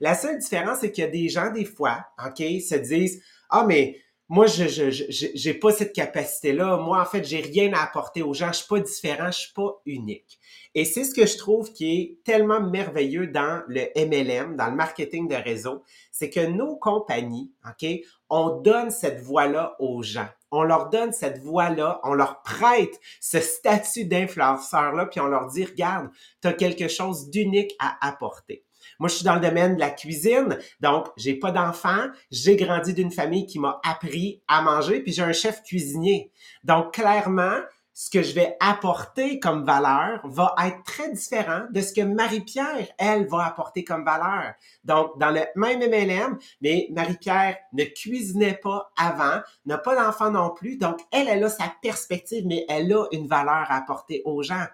La 0.00 0.14
seule 0.14 0.38
différence, 0.38 0.78
c'est 0.80 0.92
qu'il 0.92 1.04
y 1.04 1.06
a 1.06 1.10
des 1.10 1.28
gens, 1.28 1.50
des 1.50 1.64
fois, 1.64 2.04
OK, 2.24 2.38
se 2.38 2.76
disent, 2.76 3.22
ah, 3.50 3.64
mais 3.66 4.00
moi, 4.28 4.46
je 4.46 4.90
j'ai 5.34 5.54
pas 5.54 5.70
cette 5.70 5.92
capacité-là. 5.92 6.78
Moi, 6.78 7.00
en 7.00 7.04
fait, 7.04 7.24
j'ai 7.24 7.40
rien 7.40 7.72
à 7.74 7.84
apporter 7.84 8.22
aux 8.22 8.34
gens. 8.34 8.48
Je 8.48 8.58
suis 8.58 8.66
pas 8.66 8.80
différent, 8.80 9.30
je 9.30 9.38
suis 9.38 9.52
pas 9.52 9.80
unique. 9.86 10.40
Et 10.74 10.84
c'est 10.84 11.04
ce 11.04 11.14
que 11.14 11.26
je 11.26 11.38
trouve 11.38 11.72
qui 11.72 11.94
est 11.94 12.18
tellement 12.24 12.60
merveilleux 12.60 13.28
dans 13.28 13.62
le 13.68 13.86
MLM, 13.96 14.56
dans 14.56 14.66
le 14.66 14.74
marketing 14.74 15.28
de 15.28 15.36
réseau, 15.36 15.84
c'est 16.10 16.28
que 16.28 16.44
nos 16.44 16.76
compagnies, 16.76 17.52
OK, 17.64 17.88
on 18.28 18.60
donne 18.60 18.90
cette 18.90 19.20
voix-là 19.20 19.76
aux 19.78 20.02
gens. 20.02 20.28
On 20.50 20.64
leur 20.64 20.90
donne 20.90 21.12
cette 21.12 21.38
voix-là, 21.38 22.00
on 22.02 22.12
leur 22.12 22.42
prête 22.42 23.00
ce 23.20 23.40
statut 23.40 24.04
d'influenceur-là, 24.06 25.06
puis 25.06 25.20
on 25.20 25.26
leur 25.26 25.46
dit, 25.46 25.64
regarde, 25.64 26.10
tu 26.42 26.48
as 26.48 26.52
quelque 26.52 26.88
chose 26.88 27.30
d'unique 27.30 27.74
à 27.78 27.96
apporter. 28.06 28.65
Moi, 28.98 29.08
je 29.08 29.16
suis 29.16 29.24
dans 29.24 29.34
le 29.34 29.40
domaine 29.40 29.76
de 29.76 29.80
la 29.80 29.90
cuisine, 29.90 30.58
donc 30.80 31.08
j'ai 31.16 31.34
pas 31.34 31.50
d'enfants. 31.50 32.06
J'ai 32.30 32.56
grandi 32.56 32.94
d'une 32.94 33.10
famille 33.10 33.46
qui 33.46 33.58
m'a 33.58 33.80
appris 33.84 34.42
à 34.48 34.62
manger, 34.62 35.00
puis 35.00 35.12
j'ai 35.12 35.22
un 35.22 35.32
chef 35.32 35.62
cuisinier. 35.62 36.30
Donc, 36.64 36.94
clairement, 36.94 37.60
ce 37.98 38.10
que 38.10 38.22
je 38.22 38.34
vais 38.34 38.58
apporter 38.60 39.40
comme 39.40 39.64
valeur 39.64 40.20
va 40.24 40.54
être 40.66 40.82
très 40.84 41.10
différent 41.10 41.62
de 41.70 41.80
ce 41.80 41.94
que 41.94 42.02
Marie-Pierre, 42.02 42.86
elle, 42.98 43.26
va 43.26 43.46
apporter 43.46 43.84
comme 43.84 44.04
valeur. 44.04 44.52
Donc, 44.84 45.18
dans 45.18 45.30
le 45.30 45.40
même 45.56 45.80
MLM, 45.80 46.38
mais 46.60 46.88
Marie-Pierre 46.90 47.56
ne 47.72 47.84
cuisinait 47.84 48.60
pas 48.62 48.92
avant, 48.98 49.40
n'a 49.64 49.78
pas 49.78 49.96
d'enfant 49.96 50.30
non 50.30 50.50
plus, 50.50 50.76
donc 50.76 51.00
elle, 51.10 51.26
elle 51.26 51.42
a 51.42 51.48
sa 51.48 51.72
perspective, 51.80 52.44
mais 52.46 52.66
elle 52.68 52.92
a 52.92 53.06
une 53.12 53.28
valeur 53.28 53.64
à 53.70 53.76
apporter 53.76 54.20
aux 54.26 54.42
gens. 54.42 54.66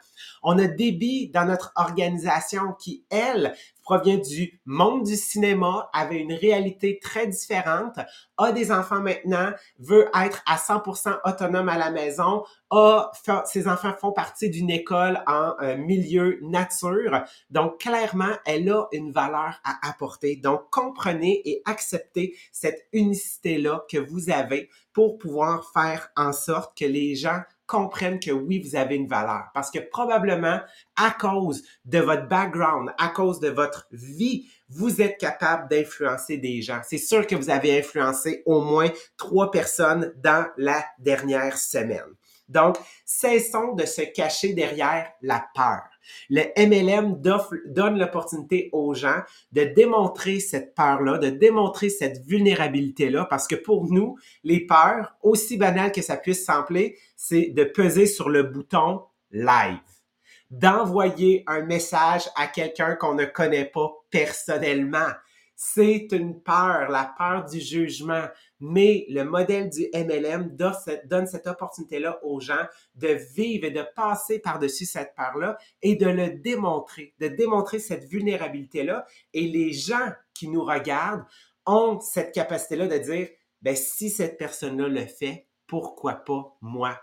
On 0.42 0.58
a 0.58 0.66
Déby 0.66 1.28
dans 1.28 1.44
notre 1.44 1.72
organisation 1.76 2.72
qui, 2.72 3.04
elle, 3.08 3.54
provient 3.82 4.18
du 4.18 4.60
monde 4.64 5.04
du 5.04 5.16
cinéma, 5.16 5.90
avait 5.92 6.18
une 6.18 6.32
réalité 6.32 6.98
très 7.02 7.26
différente, 7.26 7.98
a 8.38 8.52
des 8.52 8.72
enfants 8.72 9.00
maintenant, 9.00 9.52
veut 9.78 10.08
être 10.14 10.42
à 10.46 10.56
100% 10.56 11.18
autonome 11.24 11.68
à 11.68 11.76
la 11.76 11.90
maison, 11.90 12.44
a 12.70 13.10
ses 13.44 13.68
enfants 13.68 13.94
font 14.00 14.12
partie 14.12 14.50
d'une 14.50 14.70
école 14.70 15.22
en 15.26 15.54
euh, 15.60 15.76
milieu 15.76 16.38
nature. 16.42 17.24
Donc 17.50 17.80
clairement, 17.80 18.32
elle 18.46 18.70
a 18.70 18.86
une 18.92 19.12
valeur 19.12 19.60
à 19.64 19.88
apporter. 19.88 20.36
Donc 20.36 20.70
comprenez 20.70 21.42
et 21.48 21.62
acceptez 21.64 22.36
cette 22.50 22.86
unicité 22.92 23.58
là 23.58 23.84
que 23.90 23.98
vous 23.98 24.30
avez 24.30 24.70
pour 24.92 25.18
pouvoir 25.18 25.70
faire 25.72 26.10
en 26.16 26.32
sorte 26.32 26.76
que 26.76 26.84
les 26.84 27.14
gens 27.14 27.42
comprennent 27.72 28.20
que 28.20 28.30
oui, 28.30 28.60
vous 28.60 28.76
avez 28.76 28.96
une 28.96 29.08
valeur. 29.08 29.46
Parce 29.54 29.70
que 29.70 29.78
probablement, 29.78 30.60
à 30.94 31.10
cause 31.10 31.62
de 31.86 32.00
votre 32.00 32.28
background, 32.28 32.90
à 32.98 33.08
cause 33.08 33.40
de 33.40 33.48
votre 33.48 33.88
vie, 33.90 34.46
vous 34.68 35.00
êtes 35.00 35.18
capable 35.18 35.70
d'influencer 35.70 36.36
des 36.36 36.60
gens. 36.60 36.82
C'est 36.86 36.98
sûr 36.98 37.26
que 37.26 37.34
vous 37.34 37.48
avez 37.48 37.78
influencé 37.78 38.42
au 38.44 38.60
moins 38.60 38.90
trois 39.16 39.50
personnes 39.50 40.12
dans 40.22 40.46
la 40.58 40.84
dernière 40.98 41.56
semaine. 41.56 42.14
Donc, 42.52 42.76
cessons 43.04 43.72
de 43.74 43.84
se 43.84 44.02
cacher 44.02 44.52
derrière 44.52 45.10
la 45.22 45.44
peur. 45.54 45.82
Le 46.30 46.42
MLM 46.56 47.20
donne 47.66 47.98
l'opportunité 47.98 48.68
aux 48.72 48.94
gens 48.94 49.20
de 49.52 49.64
démontrer 49.64 50.40
cette 50.40 50.74
peur-là, 50.74 51.18
de 51.18 51.30
démontrer 51.30 51.88
cette 51.88 52.24
vulnérabilité-là, 52.26 53.26
parce 53.26 53.46
que 53.46 53.54
pour 53.54 53.92
nous, 53.92 54.18
les 54.44 54.66
peurs, 54.66 55.16
aussi 55.22 55.56
banales 55.56 55.92
que 55.92 56.02
ça 56.02 56.16
puisse 56.16 56.44
sembler, 56.44 56.98
c'est 57.16 57.50
de 57.50 57.64
peser 57.64 58.06
sur 58.06 58.28
le 58.28 58.42
bouton 58.42 59.02
live 59.30 59.78
d'envoyer 60.52 61.44
un 61.46 61.62
message 61.62 62.28
à 62.36 62.46
quelqu'un 62.46 62.94
qu'on 62.94 63.14
ne 63.14 63.24
connaît 63.24 63.64
pas 63.64 63.90
personnellement. 64.10 65.08
C'est 65.56 66.08
une 66.12 66.42
peur, 66.42 66.90
la 66.90 67.14
peur 67.16 67.46
du 67.46 67.58
jugement. 67.58 68.24
Mais 68.64 69.06
le 69.08 69.24
modèle 69.24 69.70
du 69.70 69.88
MLM 69.92 70.56
donne 70.56 71.26
cette 71.26 71.46
opportunité-là 71.48 72.20
aux 72.22 72.38
gens 72.38 72.64
de 72.94 73.08
vivre 73.08 73.64
et 73.64 73.72
de 73.72 73.84
passer 73.96 74.38
par-dessus 74.38 74.86
cette 74.86 75.16
peur-là 75.16 75.58
et 75.82 75.96
de 75.96 76.06
le 76.06 76.30
démontrer, 76.30 77.12
de 77.18 77.26
démontrer 77.26 77.80
cette 77.80 78.04
vulnérabilité-là. 78.04 79.04
Et 79.34 79.48
les 79.48 79.72
gens 79.72 80.12
qui 80.32 80.46
nous 80.46 80.64
regardent 80.64 81.24
ont 81.66 81.98
cette 81.98 82.32
capacité-là 82.32 82.86
de 82.86 82.98
dire, 82.98 83.28
ben, 83.62 83.74
si 83.74 84.10
cette 84.10 84.38
personne-là 84.38 84.86
le 84.86 85.06
fait, 85.06 85.48
pourquoi 85.66 86.14
pas 86.14 86.56
moi? 86.60 87.00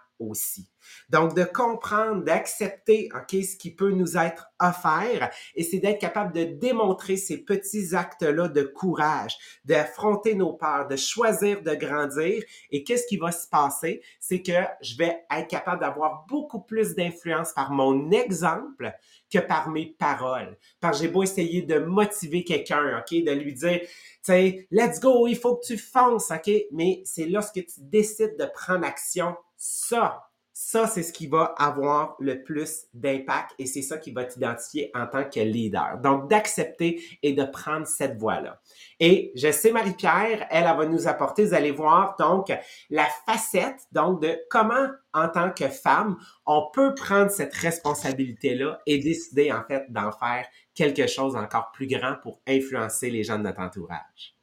Donc, 1.10 1.36
de 1.36 1.44
comprendre, 1.44 2.24
d'accepter, 2.24 3.10
OK, 3.16 3.32
ce 3.44 3.56
qui 3.56 3.74
peut 3.74 3.92
nous 3.92 4.18
être 4.18 4.48
offert, 4.60 5.32
et 5.56 5.64
c'est 5.64 5.80
d'être 5.80 6.00
capable 6.00 6.34
de 6.34 6.44
démontrer 6.44 7.18
ces 7.18 7.38
petits 7.38 7.96
actes-là 7.96 8.48
de 8.50 8.64
courage, 8.64 9.38
d'affronter 9.66 10.36
nos 10.36 10.54
peurs, 10.54 10.88
de 10.88 10.96
choisir 10.96 11.62
de 11.62 11.74
grandir. 11.74 12.44
Et 12.72 12.84
qu'est-ce 12.84 13.08
qui 13.08 13.18
va 13.18 13.32
se 13.32 13.48
passer? 13.48 14.02
C'est 14.20 14.42
que 14.42 14.52
je 14.82 14.98
vais 14.98 15.24
être 15.32 15.48
capable 15.48 15.82
d'avoir 15.82 16.26
beaucoup 16.28 16.62
plus 16.62 16.96
d'influence 16.96 17.54
par 17.54 17.72
mon 17.72 18.12
exemple 18.12 18.92
que 19.32 19.40
par 19.40 19.70
mes 19.70 19.96
paroles. 19.98 20.58
Parce 20.80 20.98
que 21.00 21.06
j'ai 21.06 21.12
beau 21.12 21.24
essayer 21.24 21.62
de 21.62 21.80
motiver 21.80 22.44
quelqu'un, 22.44 23.00
OK, 23.00 23.12
de 23.12 23.32
lui 23.32 23.54
dire, 23.54 23.80
tu 23.82 23.88
sais, 24.24 24.68
let's 24.72 25.00
go, 25.00 25.28
il 25.28 25.38
faut 25.38 25.56
que 25.56 25.66
tu 25.66 25.78
fonces, 25.78 26.32
OK, 26.32 26.52
mais 26.72 27.02
c'est 27.06 27.26
lorsque 27.26 27.54
tu 27.66 27.80
décides 27.80 28.36
de 28.38 28.46
prendre 28.46 28.86
action, 28.86 29.36
ça, 29.60 30.24
ça, 30.54 30.88
c'est 30.88 31.04
ce 31.04 31.14
qui 31.14 31.28
va 31.28 31.54
avoir 31.58 32.16
le 32.20 32.44
plus 32.44 32.86
d'impact 32.94 33.52
et 33.60 33.66
c'est 33.66 33.82
ça 33.82 33.98
qui 33.98 34.12
va 34.12 34.26
t'identifier 34.26 34.90
en 34.94 35.06
tant 35.06 35.24
que 35.24 35.40
leader. 35.40 36.00
Donc, 36.04 36.30
d'accepter 36.30 37.02
et 37.24 37.34
de 37.34 37.44
prendre 37.44 37.86
cette 37.86 38.18
voie-là. 38.18 38.60
Et 39.00 39.32
je 39.36 39.52
sais, 39.52 39.72
Marie-Pierre, 39.72 40.48
elle, 40.50 40.66
elle 40.68 40.78
va 40.78 40.86
nous 40.86 41.08
apporter, 41.08 41.46
vous 41.46 41.54
allez 41.54 41.72
voir, 41.72 42.16
donc, 42.20 42.52
la 42.90 43.06
facette, 43.26 43.80
donc, 43.92 44.22
de 44.22 44.38
comment, 44.50 44.88
en 45.14 45.30
tant 45.30 45.52
que 45.52 45.68
femme, 45.68 46.18
on 46.46 46.70
peut 46.74 46.94
prendre 46.94 47.32
cette 47.32 47.54
responsabilité-là 47.54 48.82
et 48.86 49.00
décider, 49.00 49.52
en 49.52 49.64
fait, 49.64 49.86
d'en 49.90 50.12
faire 50.12 50.46
quelque 50.74 51.08
chose 51.08 51.36
encore 51.36 51.72
plus 51.72 51.88
grand 51.88 52.16
pour 52.22 52.42
influencer 52.48 53.10
les 53.10 53.24
gens 53.24 53.38
de 53.38 53.44
notre 53.44 53.60
entourage. 53.60 54.36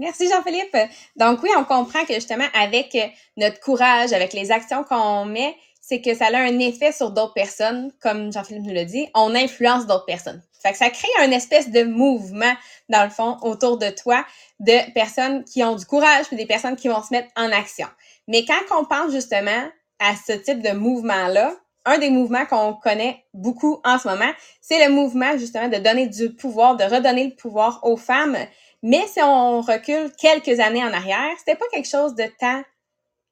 Merci 0.00 0.30
Jean-Philippe. 0.30 0.74
Donc 1.16 1.42
oui, 1.42 1.50
on 1.58 1.64
comprend 1.64 2.06
que 2.06 2.14
justement 2.14 2.46
avec 2.58 2.96
notre 3.36 3.60
courage, 3.60 4.14
avec 4.14 4.32
les 4.32 4.50
actions 4.50 4.82
qu'on 4.82 5.26
met, 5.26 5.54
c'est 5.82 6.00
que 6.00 6.14
ça 6.14 6.28
a 6.28 6.38
un 6.38 6.58
effet 6.58 6.90
sur 6.90 7.10
d'autres 7.10 7.34
personnes, 7.34 7.92
comme 8.00 8.32
Jean-Philippe 8.32 8.64
nous 8.64 8.72
l'a 8.72 8.86
dit, 8.86 9.08
on 9.14 9.34
influence 9.34 9.86
d'autres 9.86 10.06
personnes. 10.06 10.42
Fait 10.62 10.72
que 10.72 10.78
ça 10.78 10.88
crée 10.88 11.08
un 11.20 11.30
espèce 11.30 11.70
de 11.70 11.82
mouvement, 11.82 12.52
dans 12.88 13.04
le 13.04 13.10
fond, 13.10 13.36
autour 13.42 13.76
de 13.76 13.90
toi, 13.90 14.24
de 14.58 14.90
personnes 14.94 15.44
qui 15.44 15.62
ont 15.62 15.76
du 15.76 15.84
courage, 15.84 16.26
puis 16.28 16.36
des 16.36 16.46
personnes 16.46 16.76
qui 16.76 16.88
vont 16.88 17.02
se 17.02 17.12
mettre 17.12 17.28
en 17.36 17.52
action. 17.52 17.86
Mais 18.26 18.46
quand 18.46 18.78
on 18.78 18.86
pense 18.86 19.12
justement 19.12 19.68
à 19.98 20.14
ce 20.26 20.32
type 20.32 20.62
de 20.62 20.70
mouvement-là, 20.70 21.52
un 21.84 21.98
des 21.98 22.10
mouvements 22.10 22.46
qu'on 22.46 22.72
connaît 22.74 23.24
beaucoup 23.34 23.80
en 23.84 23.98
ce 23.98 24.08
moment, 24.08 24.30
c'est 24.62 24.86
le 24.86 24.92
mouvement 24.92 25.36
justement 25.36 25.68
de 25.68 25.76
donner 25.76 26.06
du 26.06 26.32
pouvoir, 26.34 26.76
de 26.76 26.84
redonner 26.84 27.24
le 27.24 27.34
pouvoir 27.34 27.80
aux 27.82 27.96
femmes 27.96 28.38
mais 28.82 29.06
si 29.06 29.20
on 29.20 29.60
recule 29.60 30.12
quelques 30.18 30.60
années 30.60 30.84
en 30.84 30.92
arrière, 30.92 31.34
c'était 31.38 31.56
pas 31.56 31.66
quelque 31.72 31.88
chose 31.88 32.14
de 32.14 32.24
tant 32.38 32.62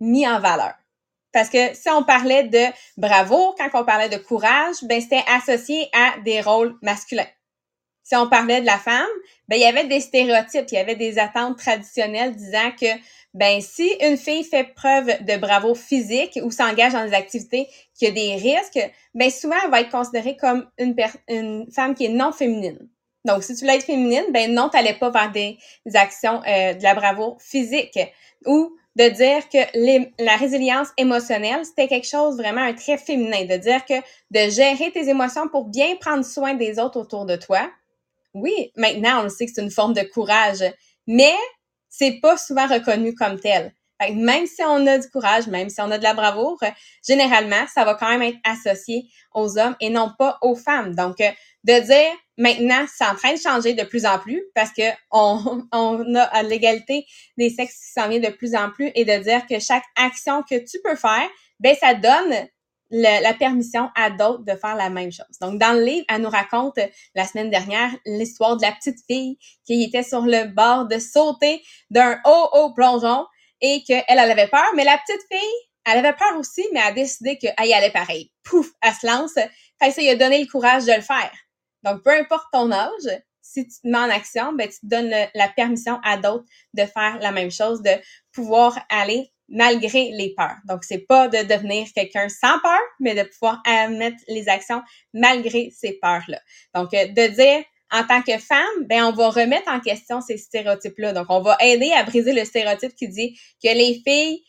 mis 0.00 0.28
en 0.28 0.40
valeur. 0.40 0.74
Parce 1.32 1.50
que 1.50 1.74
si 1.74 1.88
on 1.90 2.04
parlait 2.04 2.44
de 2.44 2.64
bravo, 2.96 3.54
quand 3.58 3.68
on 3.74 3.84
parlait 3.84 4.08
de 4.08 4.16
courage, 4.16 4.76
ben 4.82 5.00
c'était 5.00 5.24
associé 5.28 5.88
à 5.92 6.18
des 6.20 6.40
rôles 6.40 6.76
masculins. 6.82 7.26
Si 8.02 8.16
on 8.16 8.28
parlait 8.28 8.62
de 8.62 8.66
la 8.66 8.78
femme, 8.78 9.06
ben 9.48 9.56
il 9.56 9.62
y 9.62 9.66
avait 9.66 9.86
des 9.86 10.00
stéréotypes, 10.00 10.64
il 10.70 10.74
y 10.74 10.78
avait 10.78 10.96
des 10.96 11.18
attentes 11.18 11.58
traditionnelles 11.58 12.34
disant 12.34 12.70
que 12.80 12.86
ben 13.34 13.60
si 13.60 13.92
une 14.00 14.16
fille 14.16 14.44
fait 14.44 14.72
preuve 14.74 15.06
de 15.24 15.36
bravo 15.36 15.74
physique 15.74 16.38
ou 16.42 16.50
s'engage 16.50 16.94
dans 16.94 17.04
des 17.04 17.12
activités 17.12 17.68
qui 17.94 18.06
a 18.06 18.10
des 18.10 18.36
risques, 18.36 18.80
ben 19.14 19.30
souvent 19.30 19.56
elle 19.62 19.70
va 19.70 19.82
être 19.82 19.90
considérée 19.90 20.38
comme 20.38 20.70
une, 20.78 20.96
une 21.28 21.70
femme 21.70 21.94
qui 21.94 22.06
est 22.06 22.10
non 22.10 22.32
féminine. 22.32 22.88
Donc, 23.24 23.42
si 23.42 23.54
tu 23.54 23.60
voulais 23.60 23.76
être 23.76 23.84
féminine, 23.84 24.24
ben 24.32 24.52
non, 24.52 24.68
tu 24.68 24.76
n'allais 24.76 24.94
pas 24.94 25.10
vers 25.10 25.30
des 25.32 25.58
actions 25.94 26.42
euh, 26.46 26.74
de 26.74 26.82
la 26.82 26.94
bravoure 26.94 27.40
physique 27.40 27.98
ou 28.46 28.76
de 28.96 29.08
dire 29.08 29.48
que 29.48 30.24
la 30.24 30.36
résilience 30.36 30.88
émotionnelle, 30.96 31.64
c'était 31.64 31.86
quelque 31.86 32.06
chose 32.06 32.36
vraiment 32.36 32.62
un 32.62 32.74
très 32.74 32.98
féminin, 32.98 33.44
de 33.44 33.56
dire 33.56 33.84
que 33.84 33.94
de 33.94 34.50
gérer 34.50 34.90
tes 34.90 35.08
émotions 35.08 35.48
pour 35.48 35.66
bien 35.66 35.94
prendre 35.96 36.24
soin 36.24 36.54
des 36.54 36.78
autres 36.80 36.98
autour 36.98 37.24
de 37.24 37.36
toi. 37.36 37.70
Oui, 38.34 38.72
maintenant, 38.76 39.20
on 39.20 39.22
le 39.24 39.28
sait 39.28 39.46
que 39.46 39.52
c'est 39.54 39.62
une 39.62 39.70
forme 39.70 39.94
de 39.94 40.02
courage, 40.02 40.64
mais 41.06 41.34
c'est 41.88 42.18
pas 42.20 42.36
souvent 42.36 42.66
reconnu 42.66 43.14
comme 43.14 43.38
tel. 43.38 43.72
Même 44.14 44.46
si 44.46 44.62
on 44.62 44.86
a 44.86 44.98
du 44.98 45.08
courage, 45.10 45.48
même 45.48 45.70
si 45.70 45.80
on 45.80 45.90
a 45.90 45.98
de 45.98 46.04
la 46.04 46.14
bravoure, 46.14 46.60
généralement, 47.06 47.66
ça 47.72 47.84
va 47.84 47.94
quand 47.94 48.08
même 48.08 48.22
être 48.22 48.38
associé 48.44 49.08
aux 49.34 49.58
hommes 49.58 49.76
et 49.80 49.90
non 49.90 50.12
pas 50.16 50.38
aux 50.42 50.54
femmes. 50.54 50.94
Donc, 50.94 51.20
euh, 51.20 51.30
de 51.68 51.80
dire 51.80 52.12
maintenant, 52.38 52.86
c'est 52.92 53.04
en 53.04 53.14
train 53.14 53.34
de 53.34 53.38
changer 53.38 53.74
de 53.74 53.84
plus 53.84 54.06
en 54.06 54.18
plus 54.18 54.42
parce 54.54 54.72
que 54.72 54.90
on, 55.10 55.62
on 55.72 56.14
a 56.14 56.42
l'égalité 56.42 57.06
des 57.36 57.50
sexes 57.50 57.74
qui 57.74 57.92
s'en 57.92 58.08
vient 58.08 58.20
de 58.20 58.34
plus 58.34 58.54
en 58.54 58.70
plus 58.70 58.90
et 58.94 59.04
de 59.04 59.22
dire 59.22 59.46
que 59.46 59.58
chaque 59.58 59.84
action 59.96 60.42
que 60.42 60.56
tu 60.56 60.78
peux 60.82 60.96
faire, 60.96 61.28
ben 61.60 61.76
ça 61.76 61.94
donne 61.94 62.48
la 62.90 63.34
permission 63.34 63.90
à 63.94 64.08
d'autres 64.08 64.44
de 64.44 64.56
faire 64.56 64.74
la 64.74 64.88
même 64.88 65.12
chose. 65.12 65.26
Donc, 65.42 65.60
dans 65.60 65.74
le 65.74 65.84
livre, 65.84 66.06
elle 66.08 66.22
nous 66.22 66.30
raconte 66.30 66.78
la 67.14 67.26
semaine 67.26 67.50
dernière 67.50 67.90
l'histoire 68.06 68.56
de 68.56 68.62
la 68.62 68.72
petite 68.72 68.98
fille 69.06 69.36
qui 69.66 69.84
était 69.84 70.02
sur 70.02 70.22
le 70.22 70.44
bord 70.46 70.86
de 70.86 70.98
sauter 70.98 71.62
d'un 71.90 72.18
haut, 72.24 72.48
haut 72.54 72.72
plongeon 72.72 73.26
et 73.60 73.82
qu'elle, 73.82 74.04
elle 74.08 74.18
avait 74.18 74.48
peur. 74.48 74.64
Mais 74.74 74.84
la 74.84 74.96
petite 74.96 75.20
fille, 75.30 75.68
elle 75.84 75.98
avait 75.98 76.14
peur 76.14 76.38
aussi, 76.38 76.64
mais 76.72 76.80
elle 76.80 76.88
a 76.88 76.92
décidé 76.92 77.36
qu'elle 77.36 77.54
y 77.66 77.74
allait 77.74 77.90
pareil. 77.90 78.32
Pouf, 78.42 78.68
elle 78.80 78.94
se 78.94 79.06
lance. 79.06 79.34
Fait 79.34 79.90
ça 79.90 80.00
lui 80.00 80.08
a 80.08 80.16
donné 80.16 80.40
le 80.40 80.46
courage 80.46 80.86
de 80.86 80.92
le 80.92 81.02
faire. 81.02 81.32
Donc, 81.84 82.02
peu 82.02 82.10
importe 82.10 82.46
ton 82.52 82.70
âge, 82.72 83.20
si 83.42 83.66
tu 83.66 83.80
te 83.80 83.88
mets 83.88 83.98
en 83.98 84.10
action, 84.10 84.52
ben, 84.52 84.68
tu 84.68 84.78
donnes 84.82 85.14
la 85.34 85.48
permission 85.48 85.98
à 86.04 86.16
d'autres 86.16 86.44
de 86.74 86.84
faire 86.84 87.18
la 87.20 87.32
même 87.32 87.50
chose, 87.50 87.82
de 87.82 87.92
pouvoir 88.32 88.78
aller 88.90 89.30
malgré 89.48 90.10
les 90.12 90.34
peurs. 90.36 90.58
Donc, 90.66 90.84
c'est 90.84 91.06
pas 91.06 91.28
de 91.28 91.38
devenir 91.38 91.86
quelqu'un 91.94 92.28
sans 92.28 92.58
peur, 92.60 92.78
mais 93.00 93.14
de 93.14 93.22
pouvoir 93.22 93.62
mettre 93.90 94.18
les 94.28 94.48
actions 94.48 94.82
malgré 95.14 95.70
ces 95.70 95.98
peurs-là. 96.02 96.40
Donc, 96.74 96.92
euh, 96.92 97.06
de 97.06 97.34
dire, 97.34 97.64
en 97.90 98.04
tant 98.04 98.20
que 98.20 98.36
femme, 98.36 98.84
ben, 98.84 99.04
on 99.04 99.12
va 99.12 99.30
remettre 99.30 99.70
en 99.70 99.80
question 99.80 100.20
ces 100.20 100.36
stéréotypes-là. 100.36 101.14
Donc, 101.14 101.26
on 101.30 101.40
va 101.40 101.56
aider 101.60 101.90
à 101.92 102.02
briser 102.02 102.34
le 102.34 102.44
stéréotype 102.44 102.94
qui 102.94 103.08
dit 103.08 103.38
que 103.62 103.72
les 103.72 104.02
filles 104.06 104.42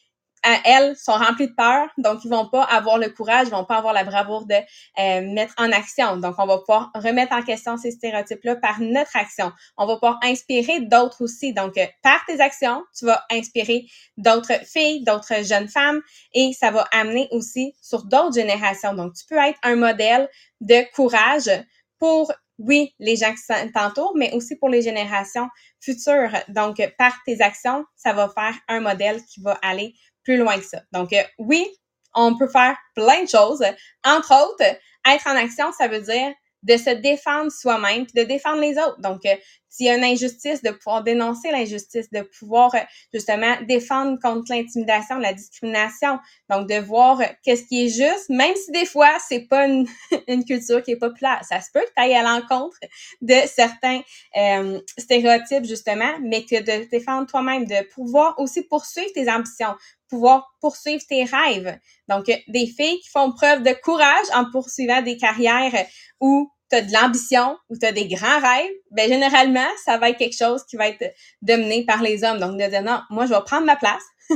elles 0.44 0.96
sont 0.96 1.14
remplies 1.14 1.48
de 1.48 1.54
peur, 1.54 1.90
donc 1.98 2.24
ils 2.24 2.30
vont 2.30 2.48
pas 2.48 2.64
avoir 2.64 2.98
le 2.98 3.10
courage, 3.10 3.48
ils 3.48 3.52
vont 3.52 3.66
pas 3.66 3.78
avoir 3.78 3.94
la 3.94 4.04
bravoure 4.04 4.46
de 4.46 4.56
euh, 4.56 5.22
mettre 5.34 5.54
en 5.58 5.72
action. 5.72 6.18
Donc 6.18 6.36
on 6.38 6.46
va 6.46 6.58
pouvoir 6.60 6.92
remettre 6.96 7.34
en 7.34 7.42
question 7.42 7.78
ces 7.78 7.92
stéréotypes-là 7.92 8.56
par 8.56 8.80
notre 8.80 9.16
action. 9.16 9.52
On 9.78 9.86
va 9.86 9.96
pouvoir 9.96 10.20
inspirer 10.24 10.82
d'autres 10.82 11.24
aussi. 11.24 11.54
Donc 11.54 11.78
euh, 11.78 11.86
par 12.04 12.24
tes 12.26 12.40
actions, 12.40 12.84
tu 12.98 13.06
vas 13.06 13.24
inspirer 13.32 13.86
d'autres 14.18 14.66
filles, 14.66 15.04
d'autres 15.04 15.44
jeunes 15.44 15.68
femmes 15.68 16.02
et 16.34 16.54
ça 16.54 16.72
va 16.72 16.88
amener 16.92 17.28
aussi 17.32 17.74
sur 17.82 18.04
d'autres 18.06 18.36
générations. 18.36 18.94
Donc 18.94 19.14
tu 19.14 19.26
peux 19.26 19.38
être 19.38 19.60
un 19.64 19.76
modèle 19.76 20.30
de 20.62 20.84
courage 20.94 21.50
pour 22.00 22.32
oui, 22.60 22.94
les 23.00 23.16
gens 23.16 23.34
qui 23.34 23.72
t'entourent, 23.72 24.14
mais 24.16 24.34
aussi 24.34 24.58
pour 24.58 24.68
les 24.68 24.82
générations 24.82 25.48
futures. 25.80 26.32
Donc, 26.50 26.82
par 26.98 27.14
tes 27.26 27.42
actions, 27.42 27.86
ça 27.96 28.12
va 28.12 28.30
faire 28.30 28.54
un 28.68 28.82
modèle 28.82 29.24
qui 29.24 29.42
va 29.42 29.58
aller 29.62 29.96
loin 30.38 30.58
que 30.58 30.66
ça. 30.66 30.82
Donc, 30.92 31.14
euh, 31.14 31.24
oui, 31.38 31.68
on 32.14 32.38
peut 32.38 32.48
faire 32.48 32.78
plein 32.96 33.24
de 33.24 33.30
choses. 33.30 33.64
Entre 34.04 34.34
autres, 34.34 34.64
être 35.08 35.28
en 35.28 35.36
action, 35.36 35.72
ça 35.72 35.88
veut 35.88 36.02
dire 36.02 36.34
de 36.64 36.76
se 36.76 36.90
défendre 36.90 37.52
soi-même 37.52 38.06
puis 38.06 38.22
de 38.22 38.28
défendre 38.28 38.62
les 38.62 38.78
autres. 38.78 39.00
Donc, 39.00 39.26
euh, 39.26 39.36
s'il 39.70 39.86
y 39.86 39.90
a 39.90 39.96
une 39.96 40.04
injustice, 40.04 40.62
de 40.62 40.72
pouvoir 40.72 41.04
dénoncer 41.04 41.52
l'injustice, 41.52 42.10
de 42.12 42.22
pouvoir 42.22 42.74
euh, 42.76 42.80
justement 43.14 43.56
défendre 43.68 44.20
contre 44.22 44.52
l'intimidation, 44.52 45.18
la 45.18 45.34
discrimination. 45.34 46.20
Donc, 46.50 46.68
de 46.68 46.80
voir 46.80 47.22
qu'est-ce 47.44 47.64
qui 47.64 47.86
est 47.86 47.90
juste, 47.90 48.30
même 48.30 48.56
si 48.56 48.72
des 48.72 48.86
fois, 48.86 49.12
c'est 49.28 49.48
pas 49.48 49.68
une, 50.28 50.46
culture 50.46 50.82
qui 50.82 50.92
est 50.92 50.98
populaire. 50.98 51.42
Ça 51.48 51.62
se 51.62 51.68
peut 51.72 51.82
que 51.82 51.92
tu 51.96 52.04
ailles 52.04 52.16
à 52.16 52.24
l'encontre 52.24 52.78
de 53.22 53.36
certains 53.48 54.02
stéréotypes, 54.98 55.66
justement, 55.66 56.14
mais 56.24 56.46
que 56.46 56.60
de 56.62 56.90
défendre 56.90 57.28
toi-même, 57.28 57.66
de 57.66 57.88
pouvoir 57.94 58.40
aussi 58.40 58.64
poursuivre 58.64 59.12
tes 59.14 59.30
ambitions, 59.30 59.76
pouvoir 60.10 60.56
poursuivre 60.60 61.04
tes 61.08 61.24
rêves. 61.24 61.78
Donc, 62.08 62.26
des 62.26 62.68
filles 62.68 63.00
qui 63.00 63.10
font 63.10 63.32
preuve 63.32 63.64
de 63.64 63.74
courage 63.84 64.26
en 64.34 64.50
poursuivant 64.52 65.02
des 65.02 65.18
carrières 65.18 65.86
où 66.20 66.52
tu 66.70 66.76
as 66.76 66.82
de 66.82 66.92
l'ambition, 66.94 67.58
où 67.70 67.78
tu 67.78 67.86
as 67.86 67.92
des 67.92 68.08
grands 68.08 68.40
rêves, 68.40 68.72
ben 68.92 69.10
généralement, 69.10 69.68
ça 69.84 69.98
va 69.98 70.10
être 70.10 70.18
quelque 70.18 70.38
chose 70.38 70.64
qui 70.66 70.76
va 70.76 70.88
être 70.88 71.14
dominé 71.42 71.86
par 71.86 72.02
les 72.02 72.24
hommes. 72.24 72.40
Donc, 72.40 72.60
de 72.60 72.68
dire 72.68 72.84
non, 72.84 73.02
moi, 73.10 73.26
je 73.26 73.34
vais 73.34 73.42
prendre 73.46 73.66
ma 73.66 73.76
place. 73.76 74.04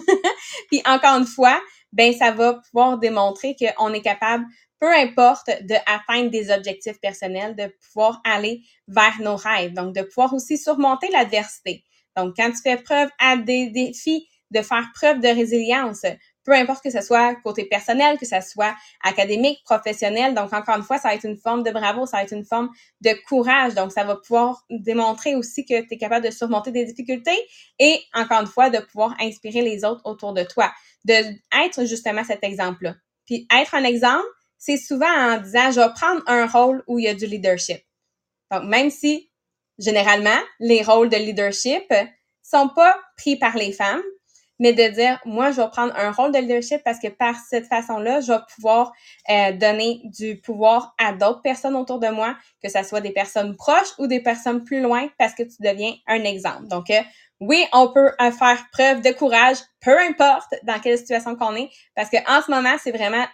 Puis, 0.69 0.81
encore 0.85 1.17
une 1.17 1.27
fois, 1.27 1.59
ben 1.91 2.13
ça 2.13 2.31
va 2.31 2.55
pouvoir 2.55 2.97
démontrer 2.97 3.55
qu'on 3.55 3.93
est 3.93 4.01
capable, 4.01 4.45
peu 4.79 4.91
importe, 4.91 5.49
d'atteindre 5.61 6.29
des 6.29 6.51
objectifs 6.51 6.99
personnels, 6.99 7.55
de 7.55 7.71
pouvoir 7.85 8.19
aller 8.25 8.61
vers 8.87 9.19
nos 9.21 9.35
rêves. 9.35 9.73
Donc, 9.73 9.95
de 9.95 10.01
pouvoir 10.01 10.33
aussi 10.33 10.57
surmonter 10.57 11.09
l'adversité. 11.11 11.83
Donc, 12.17 12.35
quand 12.37 12.51
tu 12.51 12.61
fais 12.63 12.77
preuve 12.77 13.09
à 13.19 13.37
des 13.37 13.69
défis 13.69 14.27
de 14.51 14.61
faire 14.61 14.85
preuve 14.93 15.19
de 15.19 15.27
résilience, 15.27 16.05
peu 16.43 16.53
importe 16.53 16.83
que 16.83 16.89
ce 16.91 17.01
soit 17.01 17.35
côté 17.35 17.65
personnel, 17.65 18.17
que 18.17 18.25
ce 18.25 18.41
soit 18.41 18.75
académique, 19.03 19.63
professionnel. 19.63 20.33
Donc, 20.33 20.53
encore 20.53 20.77
une 20.77 20.83
fois, 20.83 20.97
ça 20.97 21.09
va 21.09 21.15
être 21.15 21.25
une 21.25 21.37
forme 21.37 21.63
de 21.63 21.71
bravo, 21.71 22.05
ça 22.05 22.17
va 22.17 22.23
être 22.23 22.33
une 22.33 22.45
forme 22.45 22.69
de 23.01 23.13
courage. 23.27 23.73
Donc, 23.75 23.91
ça 23.91 24.03
va 24.03 24.15
pouvoir 24.15 24.65
démontrer 24.69 25.35
aussi 25.35 25.65
que 25.65 25.81
tu 25.81 25.93
es 25.93 25.97
capable 25.97 26.25
de 26.25 26.31
surmonter 26.31 26.71
des 26.71 26.85
difficultés 26.85 27.37
et, 27.79 27.99
encore 28.13 28.41
une 28.41 28.47
fois, 28.47 28.69
de 28.69 28.79
pouvoir 28.79 29.15
inspirer 29.19 29.61
les 29.61 29.85
autres 29.85 30.01
autour 30.05 30.33
de 30.33 30.43
toi. 30.43 30.71
De 31.05 31.13
être 31.65 31.85
justement 31.85 32.23
cet 32.23 32.43
exemple-là. 32.43 32.95
Puis, 33.25 33.47
être 33.53 33.75
un 33.75 33.83
exemple, 33.83 34.25
c'est 34.57 34.77
souvent 34.77 35.11
en 35.11 35.37
disant, 35.37 35.71
je 35.71 35.79
vais 35.79 35.93
prendre 35.93 36.21
un 36.27 36.45
rôle 36.45 36.83
où 36.87 36.99
il 36.99 37.05
y 37.05 37.07
a 37.07 37.13
du 37.13 37.25
leadership. 37.25 37.81
Donc, 38.51 38.63
même 38.65 38.89
si, 38.89 39.31
généralement, 39.79 40.39
les 40.59 40.83
rôles 40.83 41.09
de 41.09 41.17
leadership 41.17 41.83
sont 42.41 42.69
pas 42.69 42.97
pris 43.17 43.37
par 43.37 43.55
les 43.57 43.71
femmes, 43.71 44.03
mais 44.59 44.73
de 44.73 44.87
dire, 44.93 45.19
moi, 45.25 45.51
je 45.51 45.61
vais 45.61 45.69
prendre 45.69 45.93
un 45.97 46.11
rôle 46.11 46.31
de 46.31 46.37
leadership 46.37 46.81
parce 46.83 46.99
que 46.99 47.07
par 47.07 47.35
cette 47.49 47.67
façon-là, 47.67 48.21
je 48.21 48.31
vais 48.31 48.39
pouvoir 48.55 48.93
euh, 49.29 49.51
donner 49.53 50.01
du 50.05 50.39
pouvoir 50.39 50.93
à 50.97 51.13
d'autres 51.13 51.41
personnes 51.41 51.75
autour 51.75 51.99
de 51.99 52.07
moi, 52.07 52.35
que 52.61 52.69
ce 52.69 52.83
soit 52.83 53.01
des 53.01 53.11
personnes 53.11 53.55
proches 53.55 53.93
ou 53.99 54.07
des 54.07 54.19
personnes 54.21 54.63
plus 54.63 54.81
loin, 54.81 55.07
parce 55.17 55.33
que 55.33 55.43
tu 55.43 55.55
deviens 55.59 55.93
un 56.07 56.23
exemple. 56.23 56.67
Donc, 56.67 56.89
euh, 56.89 57.01
oui, 57.47 57.65
on 57.73 57.91
peut 57.91 58.11
euh, 58.21 58.31
faire 58.31 58.65
preuve 58.71 59.01
de 59.01 59.11
courage, 59.11 59.57
peu 59.81 59.97
importe 59.99 60.53
dans 60.63 60.79
quelle 60.79 60.97
situation 60.97 61.35
qu'on 61.35 61.55
est, 61.55 61.69
parce 61.95 62.09
que 62.09 62.17
en 62.29 62.41
ce 62.41 62.49
moment, 62.49 62.75
c'est 62.81 62.91
vraiment 62.91 63.25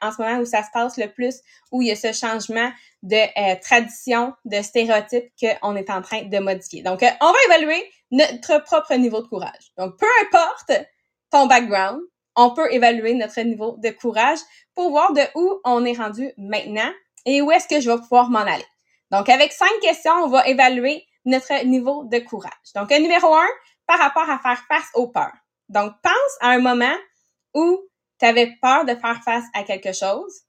en 0.00 0.12
ce 0.12 0.22
moment 0.22 0.38
où 0.38 0.44
ça 0.44 0.62
se 0.62 0.68
passe 0.72 0.96
le 0.96 1.08
plus, 1.08 1.36
où 1.72 1.82
il 1.82 1.88
y 1.88 1.90
a 1.90 1.96
ce 1.96 2.12
changement 2.12 2.70
de 3.02 3.60
tradition, 3.60 4.32
de 4.44 4.62
stéréotypes 4.62 5.30
qu'on 5.40 5.76
est 5.76 5.90
en 5.90 6.02
train 6.02 6.22
de 6.22 6.38
modifier. 6.38 6.82
Donc, 6.82 7.00
on 7.02 7.32
va 7.32 7.38
évaluer 7.46 7.84
notre 8.10 8.62
propre 8.64 8.94
niveau 8.94 9.20
de 9.20 9.26
courage. 9.26 9.72
Donc, 9.76 9.98
peu 9.98 10.06
importe 10.26 10.72
ton 11.30 11.46
background, 11.46 12.00
on 12.36 12.50
peut 12.50 12.72
évaluer 12.72 13.14
notre 13.14 13.40
niveau 13.40 13.76
de 13.78 13.90
courage 13.90 14.38
pour 14.74 14.90
voir 14.90 15.12
de 15.12 15.22
où 15.34 15.60
on 15.64 15.84
est 15.84 15.96
rendu 15.96 16.32
maintenant 16.36 16.90
et 17.24 17.42
où 17.42 17.50
est-ce 17.50 17.66
que 17.66 17.80
je 17.80 17.90
vais 17.90 17.98
pouvoir 17.98 18.30
m'en 18.30 18.40
aller. 18.40 18.66
Donc, 19.10 19.28
avec 19.28 19.52
cinq 19.52 19.70
questions, 19.80 20.12
on 20.12 20.28
va 20.28 20.46
évaluer 20.46 21.05
notre 21.26 21.64
niveau 21.64 22.04
de 22.04 22.18
courage. 22.18 22.52
Donc, 22.74 22.90
numéro 22.90 23.34
un, 23.34 23.48
par 23.86 23.98
rapport 23.98 24.28
à 24.28 24.38
faire 24.38 24.64
face 24.68 24.88
aux 24.94 25.08
peurs. 25.08 25.36
Donc, 25.68 25.92
pense 26.02 26.36
à 26.40 26.50
un 26.50 26.58
moment 26.58 26.96
où 27.54 27.80
tu 28.18 28.26
avais 28.26 28.56
peur 28.62 28.84
de 28.84 28.94
faire 28.94 29.22
face 29.22 29.44
à 29.54 29.62
quelque 29.62 29.92
chose. 29.92 30.42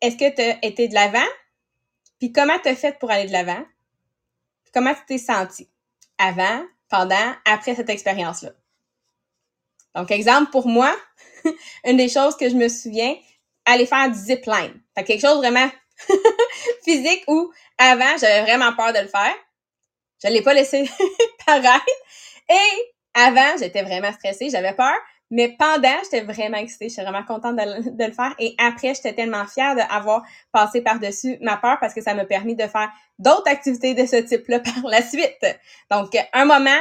Est-ce 0.00 0.16
que 0.16 0.34
tu 0.34 0.40
as 0.40 0.64
été 0.64 0.88
de 0.88 0.94
l'avant? 0.94 1.28
Puis 2.18 2.32
comment 2.32 2.58
tu 2.62 2.68
as 2.68 2.76
fait 2.76 2.98
pour 2.98 3.10
aller 3.10 3.26
de 3.26 3.32
l'avant? 3.32 3.62
Comment 4.72 4.94
tu 4.94 5.00
t'es 5.06 5.18
senti? 5.18 5.68
avant, 6.20 6.64
pendant, 6.88 7.34
après 7.44 7.74
cette 7.74 7.88
expérience-là? 7.88 8.50
Donc, 9.96 10.10
exemple, 10.12 10.50
pour 10.52 10.68
moi, 10.68 10.94
une 11.84 11.96
des 11.96 12.08
choses 12.08 12.36
que 12.36 12.48
je 12.48 12.54
me 12.54 12.68
souviens, 12.68 13.16
aller 13.64 13.86
faire 13.86 14.08
du 14.08 14.18
zipline. 14.18 14.80
Fait 14.96 15.04
quelque 15.04 15.20
chose 15.20 15.38
vraiment 15.38 15.68
physique 16.84 17.24
où 17.26 17.52
avant, 17.78 18.16
j'avais 18.18 18.42
vraiment 18.42 18.72
peur 18.74 18.92
de 18.92 19.00
le 19.00 19.08
faire. 19.08 19.34
Je 20.22 20.28
l'ai 20.28 20.42
pas 20.42 20.54
laissé 20.54 20.88
paraître. 21.46 21.84
Et 22.48 22.92
avant, 23.14 23.56
j'étais 23.58 23.82
vraiment 23.82 24.12
stressée, 24.12 24.50
j'avais 24.50 24.74
peur. 24.74 24.94
Mais 25.32 25.54
pendant, 25.56 25.96
j'étais 26.02 26.22
vraiment 26.22 26.58
excitée, 26.58 26.88
j'étais 26.88 27.02
vraiment 27.02 27.22
contente 27.22 27.56
de, 27.56 28.04
le 28.04 28.12
faire. 28.12 28.34
Et 28.40 28.54
après, 28.58 28.94
j'étais 28.94 29.12
tellement 29.12 29.46
fière 29.46 29.76
d'avoir 29.76 30.24
passé 30.50 30.82
par-dessus 30.82 31.38
ma 31.40 31.56
peur 31.56 31.78
parce 31.80 31.94
que 31.94 32.00
ça 32.00 32.14
m'a 32.14 32.24
permis 32.24 32.56
de 32.56 32.66
faire 32.66 32.90
d'autres 33.18 33.48
activités 33.48 33.94
de 33.94 34.06
ce 34.06 34.16
type-là 34.16 34.58
par 34.60 34.82
la 34.84 35.02
suite. 35.02 35.46
Donc, 35.90 36.16
un 36.32 36.44
moment 36.44 36.80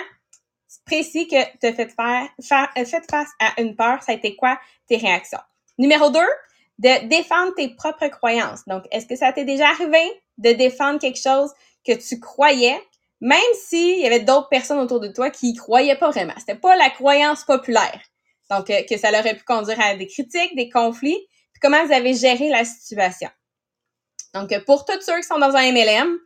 précis 0.85 1.27
que 1.27 1.35
tu 1.59 1.67
as 1.67 1.73
fait, 1.73 1.93
euh, 1.99 2.85
fait 2.85 3.03
face 3.09 3.29
à 3.39 3.61
une 3.61 3.75
peur, 3.75 4.01
ça 4.01 4.13
a 4.13 4.15
été 4.15 4.35
quoi 4.35 4.59
tes 4.87 4.97
réactions? 4.97 5.39
Numéro 5.77 6.09
deux, 6.09 6.19
de 6.79 7.07
défendre 7.07 7.53
tes 7.55 7.69
propres 7.69 8.07
croyances. 8.07 8.65
Donc, 8.65 8.85
est-ce 8.91 9.05
que 9.05 9.15
ça 9.15 9.31
t'est 9.33 9.43
déjà 9.43 9.67
arrivé 9.67 10.01
de 10.37 10.53
défendre 10.53 10.99
quelque 10.99 11.19
chose 11.19 11.51
que 11.85 11.91
tu 11.91 12.19
croyais, 12.19 12.81
même 13.19 13.39
s'il 13.67 13.99
y 13.99 14.07
avait 14.07 14.21
d'autres 14.21 14.47
personnes 14.47 14.79
autour 14.79 15.01
de 15.01 15.09
toi 15.09 15.29
qui 15.29 15.49
y 15.49 15.53
croyaient 15.55 15.97
pas 15.97 16.09
vraiment? 16.09 16.33
C'était 16.37 16.55
pas 16.55 16.77
la 16.77 16.89
croyance 16.89 17.43
populaire. 17.43 17.99
Donc, 18.49 18.69
euh, 18.69 18.81
que 18.89 18.97
ça 18.97 19.09
aurait 19.09 19.35
pu 19.35 19.43
conduire 19.43 19.79
à 19.79 19.95
des 19.95 20.07
critiques, 20.07 20.55
des 20.55 20.69
conflits, 20.69 21.19
puis 21.51 21.59
comment 21.61 21.85
vous 21.85 21.91
avez 21.91 22.13
géré 22.13 22.47
la 22.47 22.63
situation? 22.63 23.29
Donc, 24.33 24.51
euh, 24.53 24.61
pour 24.65 24.85
tous 24.85 25.01
ceux 25.01 25.17
qui 25.17 25.23
sont 25.23 25.37
dans 25.37 25.55
un 25.55 25.71
MLM, 25.71 26.17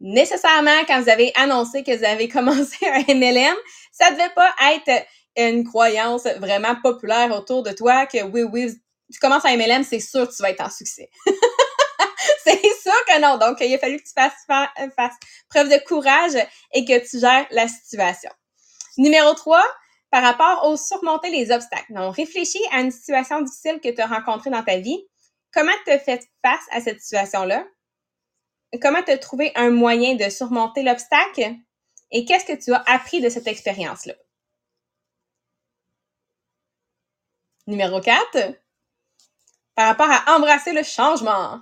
nécessairement, 0.00 0.84
quand 0.88 1.00
vous 1.00 1.08
avez 1.08 1.32
annoncé 1.36 1.84
que 1.84 1.96
vous 1.96 2.04
avez 2.04 2.28
commencé 2.28 2.84
un 2.84 3.14
MLM, 3.14 3.56
ça 3.92 4.10
devait 4.10 4.34
pas 4.34 4.52
être 4.72 5.06
une 5.36 5.62
croyance 5.62 6.24
vraiment 6.38 6.74
populaire 6.82 7.30
autour 7.32 7.62
de 7.62 7.70
toi 7.70 8.06
que 8.06 8.24
oui, 8.24 8.42
oui, 8.42 8.72
tu 9.12 9.18
commences 9.20 9.44
un 9.44 9.56
MLM, 9.56 9.84
c'est 9.84 10.00
sûr 10.00 10.28
que 10.28 10.34
tu 10.34 10.42
vas 10.42 10.50
être 10.50 10.60
en 10.60 10.70
succès. 10.70 11.10
c'est 12.44 12.60
sûr 12.60 13.04
que 13.06 13.20
non. 13.20 13.38
Donc, 13.38 13.58
il 13.60 13.74
a 13.74 13.78
fallu 13.78 13.98
que 13.98 14.02
tu 14.02 14.12
fasses, 14.14 14.32
fasses 14.96 15.16
preuve 15.48 15.68
de 15.68 15.82
courage 15.84 16.36
et 16.72 16.84
que 16.84 16.98
tu 17.08 17.18
gères 17.18 17.46
la 17.50 17.68
situation. 17.68 18.30
Numéro 18.96 19.32
3, 19.34 19.62
par 20.10 20.22
rapport 20.22 20.66
au 20.66 20.76
surmonter 20.76 21.30
les 21.30 21.50
obstacles. 21.50 21.92
Donc, 21.92 22.16
réfléchis 22.16 22.62
à 22.72 22.80
une 22.80 22.90
situation 22.90 23.40
difficile 23.40 23.80
que 23.80 23.90
tu 23.90 24.00
as 24.00 24.06
rencontrée 24.06 24.50
dans 24.50 24.62
ta 24.62 24.78
vie. 24.78 24.98
Comment 25.52 25.72
tu 25.84 25.92
as 25.92 25.98
fait 25.98 26.28
face 26.44 26.64
à 26.72 26.80
cette 26.80 27.00
situation-là? 27.00 27.66
Comment 28.82 29.02
tu 29.02 29.10
as 29.10 29.18
trouvé 29.18 29.52
un 29.54 29.70
moyen 29.70 30.14
de 30.14 30.28
surmonter 30.28 30.82
l'obstacle? 30.82 31.54
Et 32.10 32.24
qu'est-ce 32.24 32.44
que 32.44 32.62
tu 32.62 32.72
as 32.72 32.82
appris 32.86 33.20
de 33.20 33.28
cette 33.28 33.46
expérience-là? 33.46 34.14
Numéro 37.66 38.00
4, 38.00 38.54
par 39.78 39.86
rapport 39.86 40.10
à 40.10 40.34
embrasser 40.34 40.72
le 40.72 40.82
changement. 40.82 41.60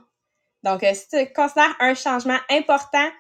Donc, 0.62 0.82
euh, 0.82 0.94
si 0.94 1.06
tu 1.06 1.32
considères 1.34 1.76
un 1.80 1.94
changement 1.94 2.38
important 2.48 3.10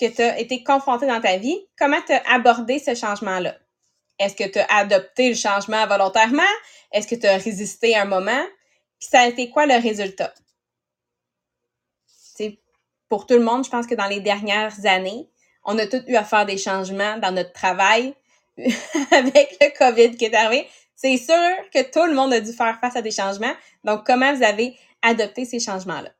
que 0.00 0.06
tu 0.06 0.22
as 0.22 0.38
été 0.38 0.64
confronté 0.64 1.06
dans 1.06 1.20
ta 1.20 1.36
vie, 1.36 1.58
comment 1.78 2.00
tu 2.06 2.14
as 2.14 2.22
abordé 2.32 2.78
ce 2.78 2.94
changement-là? 2.94 3.56
Est-ce 4.18 4.34
que 4.34 4.50
tu 4.50 4.58
as 4.58 4.66
adopté 4.74 5.28
le 5.28 5.34
changement 5.34 5.86
volontairement? 5.86 6.54
Est-ce 6.92 7.06
que 7.06 7.14
tu 7.16 7.26
as 7.26 7.36
résisté 7.36 7.94
un 7.94 8.06
moment? 8.06 8.42
Puis 8.98 9.10
ça 9.10 9.20
a 9.20 9.26
été 9.26 9.50
quoi 9.50 9.66
le 9.66 9.74
résultat? 9.74 10.32
C'est 12.06 12.58
pour 13.10 13.26
tout 13.26 13.34
le 13.34 13.44
monde, 13.44 13.66
je 13.66 13.70
pense 13.70 13.86
que 13.86 13.96
dans 13.96 14.08
les 14.08 14.20
dernières 14.20 14.86
années, 14.86 15.28
on 15.62 15.76
a 15.76 15.86
tous 15.86 16.02
eu 16.06 16.16
à 16.16 16.24
faire 16.24 16.46
des 16.46 16.56
changements 16.56 17.18
dans 17.18 17.32
notre 17.32 17.52
travail 17.52 18.14
avec 18.56 19.58
le 19.60 19.76
COVID 19.76 20.16
qui 20.16 20.24
est 20.24 20.34
arrivé. 20.34 20.66
C'est 21.00 21.16
sûr 21.16 21.54
que 21.72 21.88
tout 21.92 22.04
le 22.06 22.12
monde 22.12 22.32
a 22.32 22.40
dû 22.40 22.52
faire 22.52 22.76
face 22.80 22.96
à 22.96 23.02
des 23.02 23.12
changements. 23.12 23.54
Donc, 23.84 24.04
comment 24.04 24.34
vous 24.34 24.42
avez 24.42 24.76
adopté 25.00 25.44
ces 25.44 25.60
changements-là? 25.60 26.10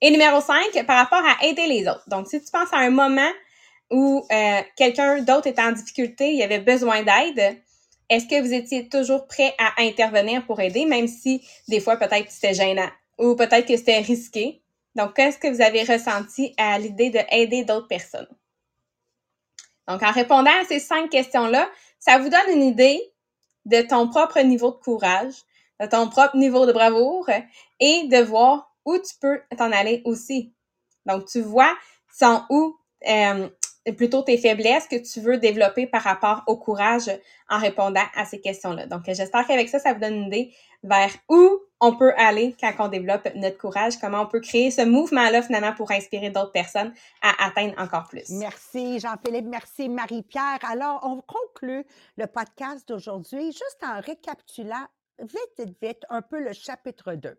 Et 0.00 0.12
numéro 0.12 0.40
5, 0.40 0.86
par 0.86 0.96
rapport 0.96 1.28
à 1.28 1.44
aider 1.44 1.66
les 1.66 1.88
autres. 1.88 2.04
Donc, 2.06 2.28
si 2.28 2.40
tu 2.40 2.52
penses 2.52 2.72
à 2.72 2.78
un 2.78 2.90
moment 2.90 3.30
où 3.90 4.24
euh, 4.30 4.60
quelqu'un 4.76 5.22
d'autre 5.22 5.48
est 5.48 5.58
en 5.58 5.72
difficulté, 5.72 6.34
il 6.34 6.40
avait 6.40 6.60
besoin 6.60 7.02
d'aide, 7.02 7.60
est-ce 8.08 8.26
que 8.26 8.40
vous 8.40 8.54
étiez 8.54 8.88
toujours 8.88 9.26
prêt 9.26 9.56
à 9.58 9.82
intervenir 9.82 10.46
pour 10.46 10.60
aider, 10.60 10.84
même 10.84 11.08
si 11.08 11.44
des 11.66 11.80
fois 11.80 11.96
peut-être 11.96 12.30
c'était 12.30 12.54
gênant 12.54 12.90
ou 13.18 13.34
peut-être 13.34 13.66
que 13.66 13.76
c'était 13.76 13.98
risqué? 13.98 14.62
Donc, 14.94 15.14
qu'est-ce 15.14 15.38
que 15.38 15.48
vous 15.48 15.62
avez 15.62 15.82
ressenti 15.82 16.54
à 16.58 16.78
l'idée 16.78 17.10
d'aider 17.10 17.64
d'autres 17.64 17.88
personnes? 17.88 18.28
Donc, 19.88 20.00
en 20.04 20.12
répondant 20.12 20.52
à 20.62 20.64
ces 20.64 20.78
cinq 20.78 21.10
questions-là, 21.10 21.68
ça 21.98 22.18
vous 22.18 22.28
donne 22.28 22.54
une 22.54 22.62
idée 22.62 23.02
de 23.66 23.82
ton 23.82 24.08
propre 24.08 24.40
niveau 24.40 24.70
de 24.70 24.76
courage, 24.76 25.34
de 25.80 25.86
ton 25.86 26.08
propre 26.08 26.36
niveau 26.36 26.66
de 26.66 26.72
bravoure 26.72 27.28
et 27.80 28.06
de 28.08 28.18
voir 28.18 28.74
où 28.84 28.96
tu 28.98 29.14
peux 29.20 29.40
t'en 29.56 29.72
aller 29.72 30.02
aussi. 30.04 30.52
Donc, 31.06 31.26
tu 31.26 31.40
vois, 31.40 31.74
sont 32.12 32.42
où 32.50 32.76
euh, 33.08 33.48
plutôt 33.96 34.22
tes 34.22 34.38
faiblesses 34.38 34.86
que 34.86 34.96
tu 34.96 35.20
veux 35.20 35.38
développer 35.38 35.86
par 35.86 36.02
rapport 36.02 36.42
au 36.46 36.56
courage 36.56 37.10
en 37.48 37.58
répondant 37.58 38.04
à 38.14 38.24
ces 38.24 38.40
questions-là. 38.40 38.86
Donc, 38.86 39.02
j'espère 39.06 39.46
qu'avec 39.46 39.68
ça, 39.68 39.78
ça 39.78 39.92
vous 39.92 40.00
donne 40.00 40.14
une 40.14 40.26
idée 40.26 40.54
vers 40.82 41.10
où 41.28 41.60
on 41.80 41.96
peut 41.96 42.12
aller 42.16 42.54
quand 42.60 42.72
on 42.78 42.88
développe 42.88 43.28
notre 43.34 43.58
courage, 43.58 43.98
comment 43.98 44.22
on 44.22 44.26
peut 44.26 44.40
créer 44.40 44.70
ce 44.70 44.82
mouvement-là 44.82 45.42
finalement 45.42 45.72
pour 45.72 45.90
inspirer 45.90 46.30
d'autres 46.30 46.52
personnes 46.52 46.92
à 47.22 47.46
atteindre 47.46 47.74
encore 47.78 48.08
plus. 48.08 48.28
Merci 48.30 49.00
Jean-Philippe, 49.00 49.46
merci 49.46 49.88
Marie-Pierre. 49.88 50.58
Alors, 50.62 51.00
on 51.02 51.22
conclut 51.22 51.84
le 52.16 52.26
podcast 52.26 52.86
d'aujourd'hui 52.88 53.52
juste 53.52 53.80
en 53.82 54.00
récapitulant 54.00 54.86
vite, 55.20 55.38
vite, 55.58 55.76
vite 55.82 56.06
un 56.08 56.22
peu 56.22 56.40
le 56.40 56.52
chapitre 56.52 57.14
2. 57.14 57.36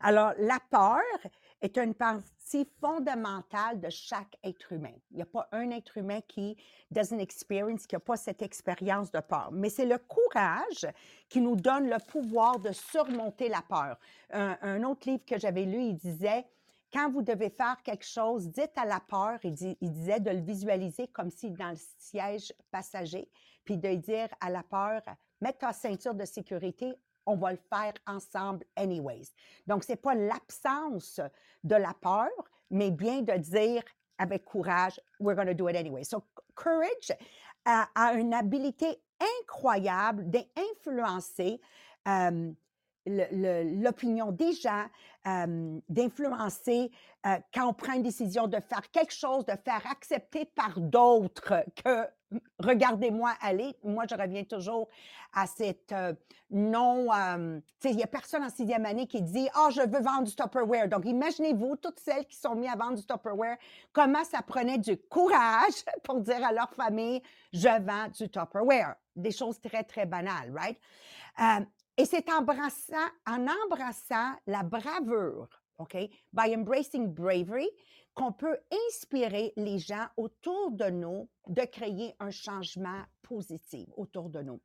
Alors, 0.00 0.32
la 0.38 0.58
peur 0.70 1.00
est 1.64 1.78
une 1.78 1.94
partie 1.94 2.68
fondamentale 2.78 3.80
de 3.80 3.88
chaque 3.88 4.36
être 4.44 4.70
humain. 4.72 4.92
Il 5.10 5.16
n'y 5.16 5.22
a 5.22 5.26
pas 5.26 5.48
un 5.50 5.70
être 5.70 5.96
humain 5.96 6.20
qui 6.28 6.58
doesn't 6.90 7.18
experience, 7.18 7.86
qui 7.86 7.94
n'a 7.94 8.00
pas 8.00 8.18
cette 8.18 8.42
expérience 8.42 9.10
de 9.10 9.20
peur. 9.20 9.48
Mais 9.50 9.70
c'est 9.70 9.86
le 9.86 9.96
courage 9.96 10.86
qui 11.30 11.40
nous 11.40 11.56
donne 11.56 11.88
le 11.88 11.96
pouvoir 12.06 12.58
de 12.58 12.70
surmonter 12.70 13.48
la 13.48 13.62
peur. 13.62 13.98
Un, 14.30 14.82
autre 14.82 15.08
livre 15.08 15.24
que 15.24 15.38
j'avais 15.38 15.64
lu, 15.64 15.80
il 15.80 15.96
disait, 15.96 16.44
quand 16.92 17.10
vous 17.10 17.22
devez 17.22 17.48
faire 17.48 17.82
quelque 17.82 18.06
chose, 18.06 18.46
dites 18.50 18.76
à 18.76 18.84
la 18.84 19.00
peur, 19.00 19.38
il, 19.42 19.76
il 19.80 19.90
disait 19.90 20.20
de 20.20 20.30
le 20.30 20.42
visualiser 20.42 21.08
comme 21.08 21.30
si 21.30 21.50
dans 21.50 21.70
le 21.70 21.78
siège 21.98 22.52
passager, 22.70 23.26
puis 23.64 23.78
de 23.78 23.94
dire 23.94 24.28
à 24.42 24.50
la 24.50 24.62
peur, 24.62 25.00
mets 25.40 25.54
ta 25.54 25.72
ceinture 25.72 26.14
de 26.14 26.26
sécurité, 26.26 26.94
on 27.26 27.36
va 27.36 27.52
le 27.52 27.58
faire 27.72 27.94
ensemble 28.06 28.64
anyways. 28.76 29.32
Donc, 29.66 29.84
ce 29.84 29.92
n'est 29.92 29.96
pas 29.96 30.14
l'absence 30.14 31.20
de 31.62 31.76
la 31.76 31.94
peur, 32.00 32.28
mais 32.70 32.90
bien 32.90 33.22
de 33.22 33.36
dire 33.36 33.82
avec 34.18 34.44
courage, 34.44 35.00
we're 35.18 35.34
going 35.34 35.46
to 35.46 35.54
do 35.54 35.68
it 35.68 35.76
anyway. 35.76 36.04
So, 36.04 36.24
courage 36.54 37.12
a, 37.64 38.14
une 38.14 38.34
habilité 38.34 39.00
incroyable 39.40 40.30
d'influencer 40.30 41.60
l'opinion 43.06 44.32
des 44.32 44.52
gens, 44.52 44.86
d'influencer 45.88 46.90
quand 47.22 47.68
on 47.68 47.72
prend 47.72 47.94
une 47.94 48.02
décision 48.02 48.46
de 48.46 48.58
faire 48.60 48.90
quelque 48.90 49.14
chose, 49.14 49.46
de 49.46 49.54
faire 49.64 49.82
accepter 49.90 50.44
par 50.44 50.78
d'autres 50.78 51.64
que 51.82 52.06
regardez-moi 52.58 53.32
aller. 53.40 53.76
Moi, 53.82 54.04
je 54.08 54.14
reviens 54.14 54.44
toujours 54.44 54.88
à 55.32 55.46
cette 55.46 55.94
non. 56.50 57.08
tu 57.08 57.62
sais, 57.80 57.90
il 57.90 57.96
n'y 57.96 58.02
a 58.02 58.08
personne 58.08 58.42
en 58.42 58.50
sixième 58.50 58.86
année 58.86 59.06
qui 59.06 59.22
dit 59.22 59.48
oh, 59.56 59.68
je 59.70 59.80
veux 59.80 60.00
vendre 60.00 60.24
du 60.24 60.34
Tupperware. 60.34 60.88
Donc, 60.88 61.04
imaginez-vous, 61.06 61.76
toutes 61.76 62.00
celles 62.00 62.26
qui 62.26 62.36
sont 62.36 62.54
mises 62.54 62.70
à 62.70 62.76
vendre 62.76 62.96
du 62.96 63.06
Tupperware, 63.06 63.56
comment 63.92 64.24
ça 64.24 64.42
prenait 64.42 64.78
du 64.78 64.96
courage 64.96 65.84
pour 66.04 66.20
dire 66.20 66.44
à 66.44 66.52
leur 66.52 66.72
famille 66.74 67.22
Je 67.52 67.82
vends 67.82 68.08
du 68.08 68.28
Tupperware. 68.28 68.96
Des 69.16 69.30
choses 69.30 69.60
très, 69.60 69.84
très 69.84 70.06
banales, 70.06 70.52
right? 70.54 70.78
Et 71.96 72.04
c'est 72.04 72.28
en 72.30 72.38
embrassant, 72.38 73.08
en 73.26 73.46
embrassant 73.46 74.34
la 74.46 74.62
bravure, 74.62 75.48
OK, 75.78 75.96
by 76.32 76.54
embracing 76.54 77.12
bravery, 77.12 77.68
qu'on 78.14 78.32
peut 78.32 78.56
inspirer 78.88 79.52
les 79.56 79.78
gens 79.78 80.06
autour 80.16 80.70
de 80.70 80.88
nous 80.90 81.28
de 81.48 81.62
créer 81.62 82.14
un 82.20 82.30
changement 82.30 83.02
positif 83.22 83.88
autour 83.96 84.30
de 84.30 84.40
nous. 84.40 84.60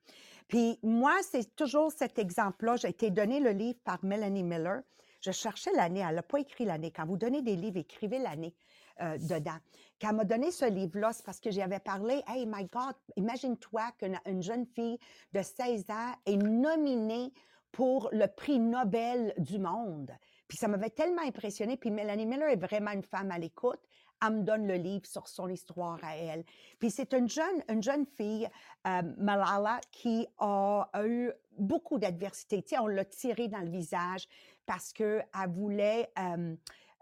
Puis 0.48 0.78
moi, 0.84 1.16
c'est 1.24 1.56
toujours 1.56 1.92
cet 1.92 2.20
exemple-là. 2.20 2.76
J'ai 2.76 2.90
été 2.90 3.10
donné 3.10 3.40
le 3.40 3.52
livre 3.52 3.80
par 3.84 4.04
Melanie 4.04 4.44
Miller. 4.44 4.82
Je 5.22 5.32
cherchais 5.32 5.72
l'année, 5.74 6.04
elle 6.08 6.16
n'a 6.16 6.24
pas 6.24 6.40
écrit 6.40 6.66
l'année. 6.66 6.92
Quand 6.92 7.06
vous 7.06 7.18
donnez 7.18 7.42
des 7.42 7.56
livres, 7.56 7.78
écrivez 7.78 8.20
l'année 8.20 8.56
euh, 9.02 9.18
dedans. 9.18 9.58
Quand 10.02 10.10
elle 10.10 10.16
m'a 10.16 10.24
donné 10.24 10.52
ce 10.52 10.66
livre-là, 10.66 11.12
c'est 11.14 11.26
parce 11.26 11.40
que 11.40 11.52
j'avais 11.52 11.80
parlé, 11.80 12.22
hey 12.28 12.46
my 12.46 12.66
God, 12.66 12.96
imagine-toi 13.18 13.92
qu'une 13.98 14.42
jeune 14.42 14.66
fille 14.66 14.98
de 15.34 15.42
16 15.42 15.90
ans 15.90 16.14
est 16.26 16.38
nominée 16.38 17.34
pour 17.72 18.10
le 18.12 18.28
prix 18.28 18.60
Nobel 18.60 19.34
du 19.38 19.60
monde. 19.60 20.12
Puis 20.48 20.58
ça 20.58 20.68
m'avait 20.68 20.90
tellement 20.90 21.22
impressionné. 21.22 21.78
Puis 21.78 21.92
Melanie 21.92 22.26
Miller 22.26 22.50
est 22.50 22.56
vraiment 22.56 22.92
une 22.92 23.04
femme 23.04 23.30
à 23.32 23.38
l'écoute. 23.38 23.80
Elle 24.26 24.38
me 24.38 24.44
donne 24.44 24.68
le 24.68 24.76
livre 24.76 25.06
sur 25.06 25.28
son 25.28 25.48
histoire 25.48 26.00
à 26.04 26.18
elle. 26.18 26.44
Puis 26.80 26.92
c'est 26.92 27.14
une 27.14 27.30
jeune, 27.30 27.64
une 27.70 27.84
jeune 27.84 28.06
fille, 28.06 28.50
euh, 28.88 29.02
Malala, 29.18 29.80
qui 29.92 30.28
a, 30.40 30.90
eu 31.06 31.32
beaucoup 31.58 32.00
d'adversité. 32.00 32.62
Tu 32.64 32.70
sais, 32.70 32.80
on 32.80 32.88
l'a 32.88 33.06
tiré 33.06 33.48
dans 33.48 33.60
le 33.60 33.70
visage 33.70 34.28
parce 34.66 34.92
qu'elle 34.92 35.26
voulait... 35.48 36.10
Euh, 36.18 36.56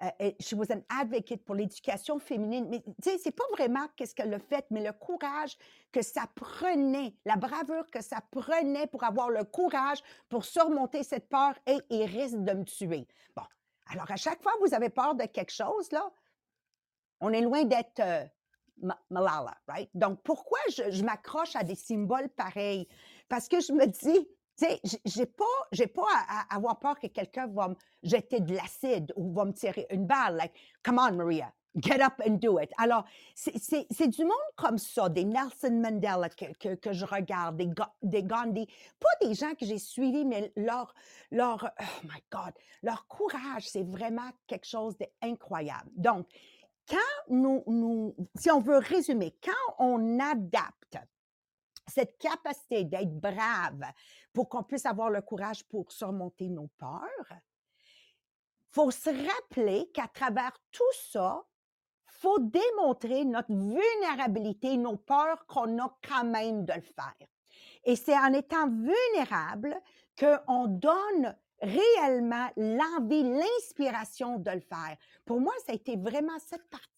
euh, 0.04 0.32
she 0.40 0.54
was 0.54 0.72
an 0.72 0.82
advocate 0.90 1.44
pour 1.44 1.56
l'éducation 1.56 2.20
féminine. 2.20 2.68
Mais 2.70 2.82
tu 2.82 3.10
sais, 3.10 3.18
c'est 3.18 3.32
pas 3.32 3.46
vraiment 3.52 3.88
qu'est-ce 3.96 4.14
qu'elle 4.14 4.34
a 4.34 4.40
fait, 4.40 4.66
mais 4.70 4.84
le 4.84 4.94
courage 4.94 5.58
que 5.92 6.02
ça 6.02 6.26
prenait, 6.36 7.16
la 7.26 7.36
bravoure 7.36 7.90
que 7.92 8.02
ça 8.02 8.18
prenait 8.32 8.88
pour 8.88 9.04
avoir 9.04 9.30
le 9.30 9.44
courage 9.44 10.00
pour 10.30 10.46
surmonter 10.46 11.04
cette 11.04 11.30
peur 11.30 11.54
et 11.66 11.78
il 11.90 12.06
risque 12.06 12.38
de 12.44 12.54
me 12.54 12.64
tuer. 12.64 13.08
Bon, 13.36 13.44
alors 13.88 14.10
à 14.12 14.18
chaque 14.18 14.42
fois 14.42 14.54
que 14.54 14.68
vous 14.68 14.76
avez 14.76 14.90
peur 14.90 15.16
de 15.16 15.26
quelque 15.26 15.54
chose, 15.54 15.92
là, 15.92 16.10
on 17.20 17.34
est 17.34 17.42
loin 17.42 17.64
d'être 17.64 18.00
euh, 18.00 18.24
Malala, 19.10 19.58
right? 19.68 19.90
Donc, 19.96 20.22
pourquoi 20.22 20.60
je 20.68 21.04
m'accroche 21.04 21.56
à 21.56 21.64
des 21.64 21.76
symboles 21.76 22.30
pareils? 22.30 22.88
Parce 23.28 23.48
que 23.48 23.60
je 23.60 23.74
me 23.74 23.88
dis, 23.88 24.28
tu 24.58 24.66
sais, 24.66 24.82
j'ai 25.06 25.26
pas, 25.26 25.46
j'ai 25.72 25.88
pas 25.88 26.08
à, 26.28 26.56
avoir 26.56 26.80
peur 26.80 27.00
que 27.00 27.08
quelqu'un 27.08 27.48
va 27.48 27.70
me 27.70 27.76
jeter 28.04 28.40
de 28.40 28.56
l'acide 28.56 29.14
ou 29.16 29.32
va 29.34 29.46
me 29.46 29.54
tirer 29.54 29.86
une 29.92 30.06
balle. 30.06 30.36
Like, 30.36 30.54
come 30.84 31.00
on, 31.00 31.16
Maria, 31.16 31.54
get 31.76 32.02
up 32.02 32.14
and 32.26 32.40
do 32.42 32.60
it. 32.60 32.72
Alors, 32.78 33.06
c'est 33.36 34.08
du 34.08 34.24
monde 34.24 34.34
comme 34.56 34.78
ça, 34.78 35.10
des 35.10 35.26
Nelson 35.26 35.72
Mandela 35.72 36.30
que, 36.30 36.76
que, 36.76 36.92
je 36.92 37.06
regarde, 37.06 37.58
des, 37.58 37.70
des, 38.02 38.24
Gandhi, 38.24 38.68
pas 39.00 39.28
des 39.28 39.36
gens 39.36 39.54
que 39.54 39.66
j'ai 39.66 39.78
suivis, 39.78 40.26
mais 40.26 40.52
leur, 40.56 40.94
leur, 41.32 41.72
oh 41.80 42.06
my 42.06 42.22
God, 42.32 42.54
leur 42.82 43.08
courage, 43.08 43.68
c'est 43.68 43.84
vraiment 43.84 44.30
quelque 44.48 44.68
chose 44.68 44.96
d'incroyable. 44.98 45.92
Donc, 45.96 46.28
quand 46.90 46.98
nous, 47.30 47.64
nous, 47.68 48.16
si 48.36 48.50
on 48.50 48.62
veut 48.62 48.78
résumer, 48.78 49.36
quand 49.44 49.76
on 49.78 50.20
adapte 50.20 50.98
cette 51.88 52.18
capacité 52.18 52.84
d'être 52.84 53.20
brave 53.20 53.84
pour 54.34 54.50
qu'on 54.50 54.64
puisse 54.64 54.86
avoir 54.86 55.10
le 55.10 55.22
courage 55.22 55.64
pour 55.66 55.92
surmonter 55.92 56.50
nos 56.50 56.68
peurs, 56.78 57.40
faut 58.70 58.92
se 58.92 59.10
rappeler 59.10 59.90
qu'à 59.94 60.08
travers 60.08 60.58
tout 60.72 60.84
ça, 61.12 61.44
faut 62.06 62.40
démontrer 62.40 63.26
notre 63.26 63.54
vulnérabilité, 63.54 64.78
nos 64.78 64.98
peurs 64.98 65.46
qu'on 65.46 65.80
a 65.80 65.98
quand 66.08 66.26
même 66.26 66.66
de 66.66 66.74
le 66.74 66.82
faire. 66.82 67.28
Et 67.84 67.96
c'est 67.96 68.18
en 68.18 68.34
étant 68.34 68.68
vulnérable 68.68 69.76
qu'on 70.20 70.68
donne 70.68 71.36
réellement 71.62 72.50
l'envie, 72.58 73.24
l'inspiration 73.24 74.38
de 74.40 74.52
le 74.52 74.60
faire. 74.60 74.98
Pour 75.26 75.40
moi, 75.40 75.54
ça 75.66 75.72
a 75.72 75.76
été 75.76 75.96
vraiment 75.96 76.38
cette 76.40 76.70
partie 76.70 76.97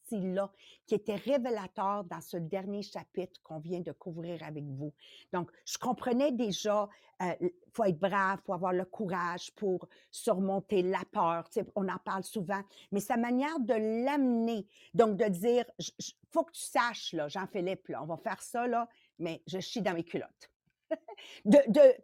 qui 0.85 0.95
était 0.95 1.15
révélateur 1.15 2.03
dans 2.05 2.21
ce 2.21 2.37
dernier 2.37 2.81
chapitre 2.81 3.39
qu'on 3.43 3.59
vient 3.59 3.79
de 3.79 3.91
couvrir 3.91 4.43
avec 4.43 4.63
vous. 4.63 4.93
Donc, 5.33 5.51
je 5.65 5.77
comprenais 5.77 6.31
déjà, 6.31 6.89
euh, 7.21 7.49
faut 7.73 7.83
être 7.83 7.99
brave, 7.99 8.39
faut 8.45 8.53
avoir 8.53 8.73
le 8.73 8.85
courage 8.85 9.51
pour 9.55 9.87
surmonter 10.11 10.81
la 10.81 11.03
peur. 11.11 11.47
on 11.75 11.87
en 11.87 11.99
parle 11.99 12.23
souvent, 12.23 12.61
mais 12.91 12.99
sa 12.99 13.17
manière 13.17 13.59
de 13.59 13.73
l'amener, 14.05 14.67
donc 14.93 15.17
de 15.17 15.25
dire, 15.25 15.65
il 15.77 16.13
faut 16.31 16.43
que 16.43 16.53
tu 16.53 16.61
saches, 16.61 17.13
là, 17.13 17.27
Jean-Philippe, 17.27 17.87
là, 17.89 18.03
on 18.03 18.07
va 18.07 18.17
faire 18.17 18.41
ça, 18.41 18.67
là, 18.67 18.87
mais 19.19 19.41
je 19.47 19.59
chie 19.59 19.81
dans 19.81 19.93
mes 19.93 20.03
culottes. 20.03 20.51
de, 21.45 21.59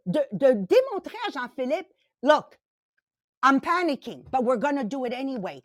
de, 0.06 0.52
démontrer 0.52 1.18
à 1.28 1.32
Jean-Philippe, 1.32 1.92
look, 2.22 2.60
I'm 3.44 3.60
panicking, 3.60 4.24
but 4.32 4.44
we're 4.44 4.60
to 4.60 4.84
do 4.84 5.06
it 5.06 5.14
anyway. 5.14 5.62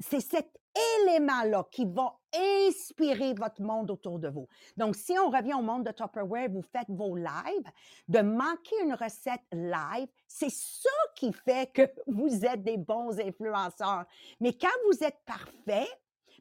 C'est 0.00 0.20
cet 0.20 0.57
élément-là 1.00 1.66
qui 1.70 1.84
va 1.84 2.18
inspirer 2.34 3.34
votre 3.34 3.62
monde 3.62 3.90
autour 3.90 4.18
de 4.18 4.28
vous. 4.28 4.48
Donc, 4.76 4.96
si 4.96 5.18
on 5.18 5.30
revient 5.30 5.54
au 5.54 5.62
monde 5.62 5.84
de 5.84 5.92
Tupperware, 5.92 6.48
vous 6.50 6.62
faites 6.62 6.88
vos 6.88 7.16
lives, 7.16 7.70
de 8.08 8.20
manquer 8.20 8.76
une 8.82 8.94
recette 8.94 9.42
live, 9.52 10.08
c'est 10.26 10.50
ça 10.50 10.90
qui 11.14 11.32
fait 11.32 11.72
que 11.72 11.82
vous 12.06 12.44
êtes 12.44 12.62
des 12.62 12.76
bons 12.76 13.18
influenceurs. 13.18 14.04
Mais 14.40 14.52
quand 14.52 14.68
vous 14.90 15.02
êtes 15.02 15.18
parfait, 15.24 15.88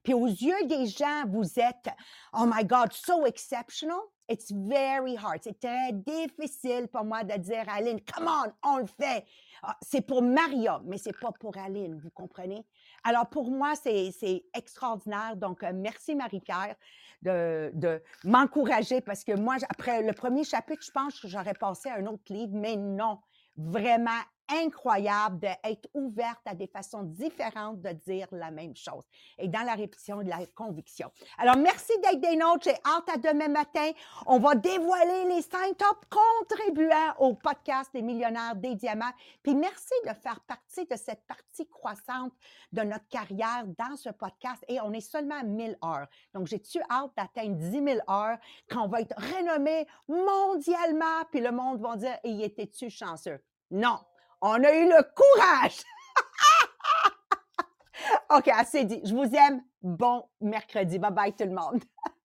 puis 0.04 0.14
aux 0.14 0.28
yeux 0.28 0.66
des 0.66 0.86
gens, 0.86 1.26
vous 1.28 1.60
êtes, 1.60 1.90
oh 2.34 2.46
my 2.46 2.64
God, 2.64 2.94
so 2.94 3.26
exceptional. 3.26 4.00
It's 4.30 4.52
very 4.52 5.16
hard. 5.16 5.40
C'est 5.42 5.60
très 5.60 5.94
difficile 5.94 6.88
pour 6.88 7.06
moi 7.06 7.24
de 7.24 7.38
dire 7.38 7.68
à 7.68 7.76
Aline, 7.76 8.00
come 8.02 8.28
on, 8.28 8.70
on 8.70 8.78
le 8.78 8.86
fait. 8.86 9.26
Ah, 9.64 9.78
c'est 9.82 10.02
pour 10.02 10.22
Maria, 10.22 10.82
mais 10.86 10.98
c'est 10.98 11.18
pas 11.18 11.32
pour 11.40 11.58
Aline, 11.58 11.98
vous 11.98 12.10
comprenez? 12.12 12.66
Alors, 13.04 13.28
pour 13.28 13.50
moi, 13.52 13.74
c'est 13.76 14.44
extraordinaire. 14.54 15.36
Donc, 15.36 15.64
euh, 15.64 15.72
merci 15.74 16.16
Marie-Pierre 16.16 16.76
de, 17.22 17.72
de 17.74 18.02
m'encourager 18.24 19.02
parce 19.02 19.24
que 19.24 19.34
moi, 19.34 19.56
après 19.70 20.04
le 20.04 20.14
premier 20.14 20.44
chapitre, 20.44 20.84
je 20.86 20.92
pense 20.92 21.20
que 21.20 21.28
j'aurais 21.28 21.54
passé 21.54 21.90
à 21.90 21.96
un 21.96 22.06
autre 22.06 22.32
livre, 22.32 22.54
mais 22.54 22.76
non, 22.76 23.20
vraiment 23.56 24.22
incroyable 24.50 25.40
d'être 25.40 25.90
ouverte 25.94 26.42
à 26.46 26.56
des 26.56 26.68
façons 26.68 27.04
différentes 27.04 27.82
de 27.82 27.92
dire 27.92 28.28
la 28.32 28.52
même 28.52 28.76
chose 28.76 29.04
et 29.38 29.48
dans 29.48 29.64
la 29.64 29.74
répétition 29.74 30.24
de 30.24 30.30
la 30.30 30.46
conviction. 30.56 31.12
Alors, 31.38 31.58
merci 31.58 31.92
d'être 32.02 32.20
des 32.20 32.36
nôtres. 32.36 32.66
J'ai 32.66 32.78
hâte 32.86 33.10
à 33.14 33.18
demain 33.18 33.50
matin. 33.50 33.92
On 34.26 34.40
va 34.40 34.56
dévoiler 34.56 35.26
les 35.26 35.42
cinq 35.42 35.78
top 35.78 36.06
contribuants 36.10 37.16
au 37.20 37.34
podcast 37.36 37.90
des 37.94 38.02
millionnaires 38.02 38.56
des 38.56 38.76
diamants. 38.76 39.12
Puis 39.44 39.56
merci 39.56 39.94
de 40.06 40.14
faire 40.14 40.40
partie 40.48 40.86
de 40.86 40.96
cette 40.96 41.26
partie 41.28 41.68
croissante 41.68 42.34
de 42.72 42.82
notre 42.82 43.08
carrière 43.08 43.66
dans 43.78 43.96
ce 43.96 44.10
podcast. 44.10 44.64
Et 44.68 44.80
on 44.82 44.94
est 44.94 45.02
seulement 45.02 45.40
à 45.40 45.44
1000 45.44 45.78
heures. 45.84 46.08
Donc, 46.34 46.48
j'ai-tu 46.48 46.80
hâte 46.90 47.12
d'atteindre 47.16 47.56
10 47.56 47.72
000 47.72 47.86
heures 48.10 48.38
quand 48.70 48.86
on 48.86 48.88
va 48.88 49.02
être 49.02 49.16
renommé 49.18 49.88
mondialement, 50.08 51.26
puis 51.32 51.42
le 51.42 51.52
monde 51.52 51.82
va 51.82 51.96
dire, 51.96 52.18
et 52.24 52.44
était-tu 52.44 52.90
chanceux? 52.90 53.40
Non, 53.72 54.00
on 54.42 54.64
a 54.64 54.72
eu 54.72 54.88
le 54.88 55.04
courage. 55.16 55.82
OK, 58.38 58.48
assez 58.50 58.86
dit. 58.86 59.02
Je 59.04 59.14
vous 59.14 59.34
aime. 59.36 59.62
Bon 59.82 60.28
mercredi. 60.42 61.00
Bye 61.00 61.12
bye 61.12 61.36
tout 61.36 61.46
le 61.46 61.52
monde. 61.52 61.84